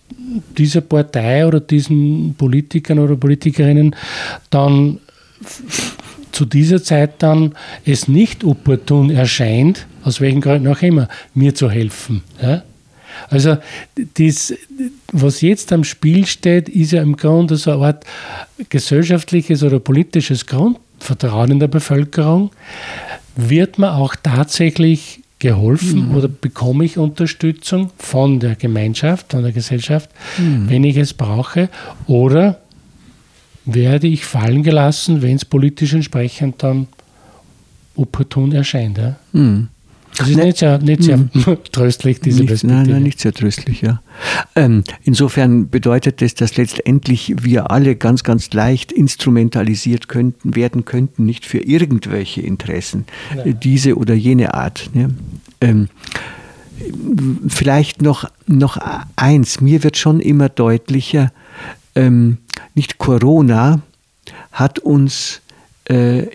diese 0.57 0.81
Partei 0.81 1.47
oder 1.47 1.61
diesen 1.61 2.35
Politikern 2.35 2.99
oder 2.99 3.17
Politikerinnen 3.17 3.97
dann 4.51 5.01
zu 6.33 6.45
dieser 6.45 6.83
Zeit 6.83 7.23
dann 7.23 7.55
es 7.85 8.09
nicht 8.09 8.45
opportun 8.45 9.11
erscheint, 9.11 9.87
aus 10.05 10.21
welchen 10.21 10.41
Gründen 10.41 10.69
auch 10.69 10.83
immer, 10.83 11.09
mir 11.35 11.55
zu 11.55 11.71
helfen. 11.71 12.23
Ja? 12.41 12.63
Also 13.29 13.57
das, 14.15 14.55
was 15.13 15.41
jetzt 15.41 15.73
am 15.73 15.85
Spiel 15.85 16.27
steht, 16.27 16.69
ist 16.69 16.93
ja 16.93 17.03
im 17.03 17.17
Grunde 17.17 17.57
so 17.57 17.73
eine 17.73 17.87
Art 17.87 18.05
gesellschaftliches 18.69 19.63
oder 19.63 19.79
politisches 19.79 20.47
Grundvertrauen 20.47 21.53
in 21.53 21.61
der 21.61 21.69
Bevölkerung. 21.69 22.51
Wird 23.37 23.79
man 23.79 23.91
auch 23.91 24.17
tatsächlich 24.17 25.21
geholfen 25.41 26.11
mhm. 26.11 26.17
oder 26.17 26.29
bekomme 26.29 26.85
ich 26.85 26.99
Unterstützung 26.99 27.91
von 27.97 28.41
der 28.41 28.55
Gemeinschaft, 28.55 29.33
von 29.33 29.43
der 29.43 29.53
Gesellschaft, 29.53 30.11
mhm. 30.39 30.69
wenn 30.69 30.85
ich 30.85 30.97
es 30.97 31.15
brauche? 31.15 31.69
Oder 32.07 32.61
werde 33.65 34.07
ich 34.07 34.25
fallen 34.25 34.63
gelassen, 34.63 35.23
wenn 35.23 35.37
es 35.37 35.45
politisch 35.45 35.95
entsprechend 35.95 36.63
dann 36.63 36.89
opportun 37.97 38.53
erscheint? 38.53 38.99
Ja? 38.99 39.17
Mhm. 39.33 39.69
Das 40.17 40.29
ist 40.29 40.37
nicht 40.37 40.59
sehr, 40.59 40.79
nicht 40.79 41.03
sehr 41.03 41.17
hm. 41.17 41.31
tröstlich, 41.73 42.21
diese 42.21 42.41
nicht, 42.41 42.49
Perspektive. 42.49 42.83
Nein, 42.83 42.93
nein, 42.93 43.03
nicht 43.03 43.21
sehr 43.21 43.33
tröstlich, 43.33 43.81
ja. 43.81 44.03
Ähm, 44.55 44.85
insofern 45.03 45.71
bedeutet 45.71 46.21
das, 46.21 46.35
dass 46.35 46.57
letztendlich 46.57 47.35
wir 47.43 47.71
alle 47.71 47.97
ganz, 47.97 48.23
ganz 48.23 48.53
leicht 48.53 48.93
instrumentalisiert 48.93 50.09
könnten, 50.09 50.55
werden 50.55 50.85
könnten, 50.85 51.25
nicht 51.25 51.47
für 51.47 51.59
irgendwelche 51.59 52.43
Interessen, 52.43 53.05
nein. 53.35 53.59
diese 53.63 53.97
oder 53.97 54.15
jene 54.15 54.55
Art. 54.55 54.91
Ne? 54.95 55.15
Ähm, 55.61 55.89
vielleicht 57.49 58.03
noch, 58.03 58.31
noch 58.47 58.79
eins, 59.17 59.61
mir 59.61 59.83
wird 59.83 59.97
schon 59.97 60.21
immer 60.21 60.49
deutlicher, 60.49 61.33
ähm, 61.95 62.39
nicht 62.75 62.99
Corona 62.99 63.81
hat 64.53 64.79
uns 64.79 65.37
äh, 65.37 65.50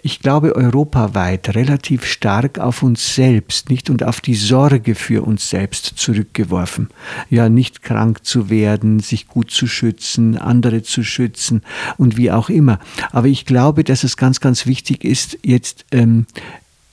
ich 0.04 0.20
glaube, 0.20 0.56
europaweit 0.56 1.56
relativ 1.56 2.06
stark 2.06 2.60
auf 2.60 2.84
uns 2.84 3.16
selbst, 3.16 3.70
nicht 3.70 3.90
und 3.90 4.04
auf 4.04 4.20
die 4.20 4.36
Sorge 4.36 4.96
für 4.96 5.26
uns 5.26 5.50
selbst 5.50 5.94
zurückgeworfen. 5.96 6.90
Ja, 7.30 7.48
nicht 7.48 7.82
krank 7.82 8.26
zu 8.26 8.50
werden, 8.50 9.00
sich 9.00 9.28
gut 9.28 9.52
zu 9.52 9.68
schützen, 9.68 10.38
andere 10.38 10.84
zu 10.84 11.04
schützen 11.04 11.62
und 11.98 12.18
wie 12.18 12.32
auch 12.32 12.50
immer. 12.50 12.80
Aber 13.12 13.28
ich 13.28 13.46
glaube, 13.46 13.86
dass 13.86 14.04
es 14.04 14.18
ganz, 14.18 14.42
ganz 14.42 14.66
wichtig 14.66 15.06
ist, 15.06 15.38
jetzt 15.42 15.86
ähm, 15.92 16.26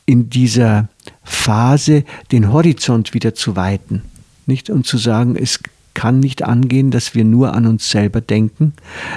in 0.07 0.31
dieser 0.31 0.89
Phase 1.25 2.05
den 2.31 2.53
Horizont 2.53 3.13
wieder 3.13 3.35
zu 3.35 3.57
weiten. 3.57 4.03
Nicht? 4.47 4.71
Und 4.71 4.87
zu 4.87 4.99
sagen, 4.99 5.35
es 5.37 5.59
kann 5.95 6.21
nicht 6.21 6.43
angehen, 6.43 6.91
dass 6.91 7.15
wir 7.15 7.25
nur 7.25 7.55
an 7.55 7.67
uns 7.67 7.91
selber 7.91 8.21
denken, 8.21 8.73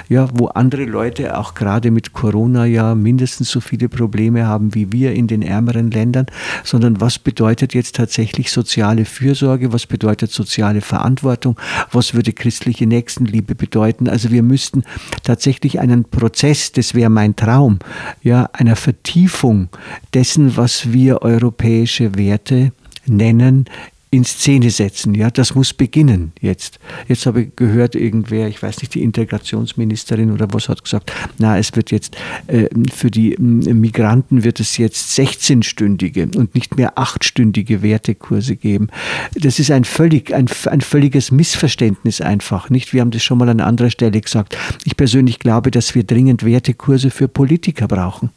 ja, 0.08 0.28
wo 0.34 0.46
andere 0.46 0.84
Leute 0.84 1.38
auch 1.38 1.54
gerade 1.54 1.90
mit 1.90 2.12
Corona 2.12 2.64
ja 2.66 2.94
mindestens 2.94 3.50
so 3.50 3.60
viele 3.60 3.88
Probleme 3.88 4.46
haben 4.46 4.74
wie 4.74 4.92
wir 4.92 5.12
in 5.12 5.26
den 5.26 5.42
ärmeren 5.42 5.90
Ländern, 5.90 6.26
sondern 6.64 7.00
was 7.00 7.18
bedeutet 7.18 7.74
jetzt 7.74 7.96
tatsächlich 7.96 8.50
soziale 8.50 9.04
Fürsorge, 9.04 9.72
was 9.72 9.86
bedeutet 9.86 10.30
soziale 10.30 10.80
Verantwortung, 10.80 11.56
was 11.92 12.14
würde 12.14 12.32
christliche 12.32 12.86
Nächstenliebe 12.86 13.54
bedeuten? 13.54 14.08
Also 14.08 14.30
wir 14.30 14.42
müssten 14.42 14.84
tatsächlich 15.22 15.80
einen 15.80 16.04
Prozess, 16.04 16.72
das 16.72 16.94
wäre 16.94 17.10
mein 17.10 17.36
Traum, 17.36 17.78
ja, 18.22 18.48
einer 18.52 18.76
Vertiefung 18.76 19.68
dessen, 20.14 20.56
was 20.56 20.92
wir 20.92 21.22
europäische 21.22 22.16
Werte 22.16 22.72
nennen, 23.06 23.66
in 24.10 24.24
Szene 24.24 24.70
setzen. 24.70 25.14
Ja, 25.14 25.30
das 25.30 25.54
muss 25.54 25.74
beginnen 25.74 26.32
jetzt. 26.40 26.78
Jetzt 27.08 27.26
habe 27.26 27.42
ich 27.42 27.56
gehört, 27.56 27.96
irgendwer, 27.96 28.46
ich 28.46 28.62
weiß 28.62 28.80
nicht, 28.80 28.94
die 28.94 29.02
Integrationsministerin 29.02 30.30
oder 30.30 30.46
was 30.52 30.68
hat 30.68 30.84
gesagt, 30.84 31.12
na, 31.38 31.58
es 31.58 31.74
wird 31.74 31.90
jetzt 31.90 32.16
äh, 32.46 32.68
für 32.92 33.10
die 33.10 33.36
Migranten 33.38 34.44
wird 34.44 34.60
es 34.60 34.76
jetzt 34.76 35.18
16-stündige 35.18 36.36
und 36.36 36.54
nicht 36.54 36.76
mehr 36.76 36.96
8-stündige 36.96 37.82
Wertekurse 37.82 38.56
geben. 38.56 38.88
Das 39.34 39.58
ist 39.58 39.72
ein 39.72 39.84
völlig, 39.84 40.32
ein, 40.32 40.46
ein 40.66 40.80
völliges 40.80 41.32
Missverständnis 41.32 42.20
einfach, 42.20 42.70
nicht? 42.70 42.92
Wir 42.92 43.00
haben 43.00 43.10
das 43.10 43.24
schon 43.24 43.38
mal 43.38 43.48
an 43.48 43.60
anderer 43.60 43.90
Stelle 43.90 44.20
gesagt. 44.20 44.56
Ich 44.84 44.96
persönlich 44.96 45.40
glaube, 45.40 45.72
dass 45.72 45.94
wir 45.96 46.04
dringend 46.04 46.44
Wertekurse 46.44 47.10
für 47.10 47.26
Politiker 47.26 47.88
brauchen. 47.88 48.30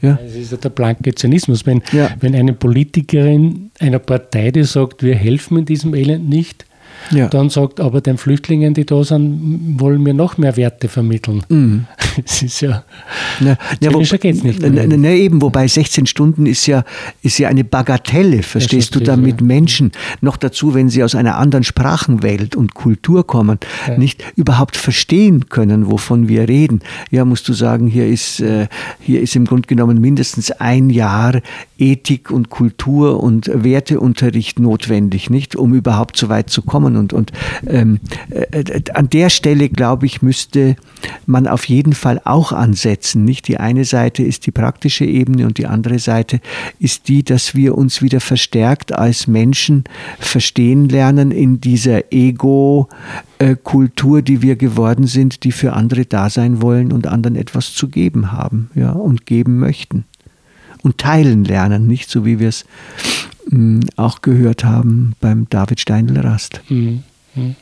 Ja. 0.00 0.18
Es 0.24 0.34
ist 0.34 0.52
ja 0.52 0.58
der 0.58 0.70
blanke 0.70 1.14
Zynismus. 1.14 1.66
Wenn, 1.66 1.82
ja. 1.92 2.10
wenn 2.20 2.34
eine 2.34 2.52
Politikerin 2.52 3.70
einer 3.78 3.98
Partei, 3.98 4.50
die 4.50 4.64
sagt, 4.64 5.02
wir 5.02 5.14
helfen 5.14 5.58
in 5.58 5.64
diesem 5.64 5.94
Elend 5.94 6.28
nicht, 6.28 6.66
ja. 7.10 7.28
dann 7.28 7.50
sagt, 7.50 7.80
aber 7.80 8.00
den 8.00 8.18
Flüchtlingen, 8.18 8.74
die 8.74 8.84
da 8.84 9.02
sind, 9.04 9.76
wollen 9.78 10.04
wir 10.04 10.14
noch 10.14 10.38
mehr 10.38 10.56
Werte 10.56 10.88
vermitteln. 10.88 11.42
Mhm. 11.48 11.86
Das 12.24 12.42
ist 12.42 12.60
ja. 12.62 12.82
Na, 13.38 13.56
ja, 13.80 13.94
wo, 13.94 14.00
geht's 14.00 14.42
nicht. 14.42 14.60
Na, 14.60 14.84
na, 14.84 15.10
eben, 15.10 15.40
wobei 15.40 15.68
16 15.68 16.06
Stunden 16.06 16.46
ist 16.46 16.66
ja, 16.66 16.82
ist 17.22 17.38
ja 17.38 17.48
eine 17.48 17.62
Bagatelle, 17.62 18.42
verstehst 18.42 18.96
du, 18.96 19.00
damit 19.00 19.40
ja. 19.40 19.46
Menschen, 19.46 19.92
noch 20.20 20.36
dazu, 20.36 20.74
wenn 20.74 20.88
sie 20.88 21.04
aus 21.04 21.14
einer 21.14 21.38
anderen 21.38 21.62
Sprachenwelt 21.62 22.56
und 22.56 22.74
Kultur 22.74 23.24
kommen, 23.24 23.60
ja. 23.86 23.96
nicht 23.96 24.24
überhaupt 24.34 24.76
verstehen 24.76 25.48
können, 25.48 25.90
wovon 25.90 26.28
wir 26.28 26.48
reden. 26.48 26.80
Ja, 27.12 27.24
musst 27.24 27.48
du 27.48 27.52
sagen, 27.52 27.86
hier 27.86 28.08
ist, 28.08 28.40
äh, 28.40 28.66
hier 28.98 29.22
ist 29.22 29.36
im 29.36 29.44
Grunde 29.44 29.68
genommen 29.68 30.00
mindestens 30.00 30.50
ein 30.50 30.90
Jahr 30.90 31.40
Ethik 31.78 32.32
und 32.32 32.50
Kultur 32.50 33.22
und 33.22 33.48
Werteunterricht 33.52 34.58
notwendig, 34.58 35.30
nicht, 35.30 35.54
um 35.54 35.74
überhaupt 35.74 36.16
so 36.16 36.28
weit 36.28 36.50
zu 36.50 36.62
kommen. 36.62 36.77
Und, 36.84 37.12
und 37.12 37.32
ähm, 37.66 38.00
äh, 38.30 38.60
äh, 38.60 38.82
an 38.94 39.10
der 39.10 39.30
Stelle, 39.30 39.68
glaube 39.68 40.06
ich, 40.06 40.22
müsste 40.22 40.76
man 41.26 41.46
auf 41.46 41.64
jeden 41.66 41.92
Fall 41.92 42.20
auch 42.24 42.52
ansetzen. 42.52 43.24
Nicht 43.24 43.48
die 43.48 43.58
eine 43.58 43.84
Seite 43.84 44.22
ist 44.22 44.46
die 44.46 44.50
praktische 44.50 45.04
Ebene 45.04 45.46
und 45.46 45.58
die 45.58 45.66
andere 45.66 45.98
Seite 45.98 46.40
ist 46.78 47.08
die, 47.08 47.22
dass 47.22 47.54
wir 47.54 47.76
uns 47.76 48.00
wieder 48.02 48.20
verstärkt 48.20 48.92
als 48.92 49.26
Menschen 49.26 49.84
verstehen 50.18 50.88
lernen 50.88 51.30
in 51.30 51.60
dieser 51.60 52.12
Ego-Kultur, 52.12 52.92
die 54.22 54.42
wir 54.42 54.56
geworden 54.56 55.06
sind, 55.06 55.44
die 55.44 55.52
für 55.52 55.72
andere 55.74 56.06
da 56.06 56.30
sein 56.30 56.62
wollen 56.62 56.92
und 56.92 57.06
anderen 57.06 57.36
etwas 57.36 57.74
zu 57.74 57.88
geben 57.88 58.32
haben, 58.32 58.70
ja, 58.74 58.92
und 58.92 59.26
geben 59.26 59.58
möchten. 59.58 60.04
Und 60.82 60.98
teilen 60.98 61.44
lernen, 61.44 61.86
nicht 61.86 62.10
so 62.10 62.24
wie 62.24 62.38
wir 62.38 62.48
es 62.48 62.64
hm, 63.48 63.80
auch 63.96 64.22
gehört 64.22 64.64
haben 64.64 65.14
beim 65.20 65.46
David 65.50 65.80
Steindl-Rast. 65.80 66.60
Mhm. 66.68 67.02
Mhm. 67.34 67.56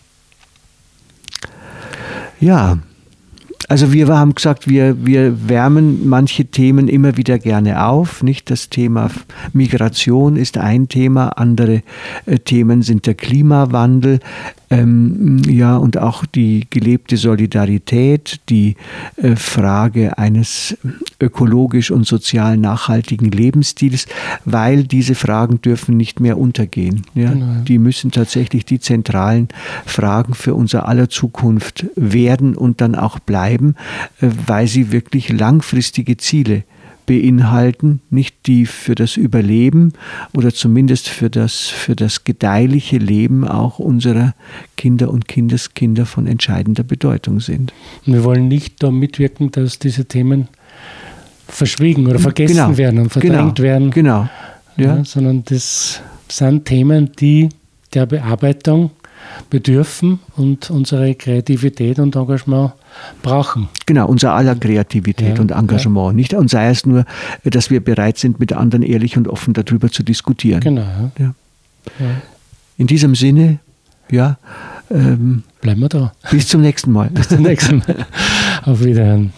Ja, 2.41 2.79
also 3.69 3.93
wir 3.93 4.07
haben 4.09 4.35
gesagt, 4.35 4.69
wir, 4.69 5.05
wir 5.05 5.49
wärmen 5.49 6.09
manche 6.09 6.45
Themen 6.45 6.87
immer 6.87 7.17
wieder 7.17 7.39
gerne 7.39 7.85
auf. 7.85 8.23
Nicht 8.23 8.51
das 8.51 8.71
Thema 8.71 9.11
Migration 9.53 10.37
ist 10.37 10.57
ein 10.57 10.89
Thema, 10.89 11.29
andere 11.37 11.83
äh, 12.27 12.39
Themen 12.39 12.83
sind 12.83 13.07
der 13.07 13.15
Klimawandel, 13.15 14.21
ähm, 14.71 15.41
ja, 15.49 15.77
und 15.77 15.99
auch 15.99 16.27
die 16.27 16.67
gelebte 16.71 17.17
Solidarität, 17.17 18.41
die 18.49 18.77
äh, 19.17 19.37
Frage 19.37 20.19
eines 20.19 20.77
ökologisch 21.21 21.91
und 21.91 22.07
sozial 22.07 22.57
nachhaltigen 22.57 23.31
Lebensstils, 23.31 24.07
weil 24.45 24.85
diese 24.85 25.15
Fragen 25.15 25.61
dürfen 25.61 25.97
nicht 25.97 26.21
mehr 26.21 26.39
untergehen. 26.39 27.03
Ja? 27.15 27.31
Genau. 27.31 27.61
Die 27.67 27.79
müssen 27.79 28.11
tatsächlich 28.11 28.65
die 28.65 28.81
zentralen 28.81 29.49
Fragen 29.85 30.35
für 30.35 30.55
unser 30.55 30.89
aller 30.89 31.09
Zukunft 31.09 31.87
werden 31.95 32.57
und 32.57 32.81
dann 32.81 32.95
auch 32.95 33.19
bleiben, 33.19 33.77
äh, 34.21 34.29
weil 34.47 34.67
sie 34.67 34.91
wirklich 34.91 35.29
langfristige 35.29 36.17
Ziele 36.17 36.65
beinhalten, 37.07 38.01
nicht 38.11 38.47
die 38.47 38.67
für 38.67 38.95
das 38.95 39.17
Überleben 39.17 39.93
oder 40.35 40.53
zumindest 40.53 41.09
für 41.09 41.31
das, 41.31 41.69
für 41.69 41.97
das 41.97 42.25
gedeihliche 42.25 42.99
Leben 42.99 43.47
auch 43.47 43.79
unserer 43.79 44.35
Kinder 44.77 45.11
und 45.11 45.29
Kindeskinder 45.29 46.05
von 46.05 46.27
entscheidender 46.27 46.83
Bedeutung 46.83 47.41
sind. 47.41 47.73
Wir 48.05 48.25
wollen 48.25 48.49
nicht 48.49 48.83
da 48.83 48.91
mitwirken, 48.91 49.51
dass 49.51 49.79
diese 49.79 50.05
Themen 50.05 50.49
verschwiegen 51.49 52.07
oder 52.07 52.19
vergessen 52.19 52.55
genau, 52.57 52.77
werden 52.77 53.01
und 53.01 53.11
verdrängt 53.11 53.57
genau, 53.57 53.59
werden. 53.59 53.91
Genau. 53.91 54.29
Ja. 54.77 54.97
ja. 54.97 55.05
sondern 55.05 55.45
das 55.45 56.03
sind 56.29 56.65
Themen, 56.65 57.13
die 57.19 57.49
der 57.95 58.07
Bearbeitung 58.07 58.91
bedürfen 59.51 60.21
und 60.37 60.71
unsere 60.71 61.15
Kreativität 61.15 61.99
und 61.99 62.17
Engagement 62.17 62.73
brauchen. 63.23 63.69
Genau, 63.87 64.07
unser 64.07 64.33
aller 64.33 64.55
Kreativität 64.55 65.37
ja, 65.37 65.41
und 65.41 65.51
Engagement. 65.51 66.09
Ja. 66.09 66.13
Nicht, 66.13 66.35
und 66.35 66.51
sei 66.51 66.69
es 66.69 66.87
nur, 66.87 67.05
dass 67.45 67.71
wir 67.71 67.81
bereit 67.81 68.19
sind, 68.19 68.41
mit 68.41 68.53
anderen 68.53 68.83
ehrlich 68.83 69.17
und 69.17 69.29
offen 69.29 69.55
darüber 69.55 69.91
zu 69.91 70.03
diskutieren. 70.03 70.61
Genau. 70.61 71.11
Ja. 71.19 71.35
In 72.79 72.87
diesem 72.87 73.15
Sinne, 73.15 73.59
ja. 74.11 74.39
Ähm, 74.91 75.43
Bleiben 75.61 75.81
wir 75.81 75.89
da. 75.89 76.13
Bis 76.31 76.49
zum 76.49 76.61
nächsten 76.61 76.93
Mal. 76.93 77.11
Bis 77.11 77.29
zum 77.29 77.43
nächsten 77.43 77.79
Mal. 77.79 78.07
Auf 78.65 78.85
Wiederhören. 78.85 79.33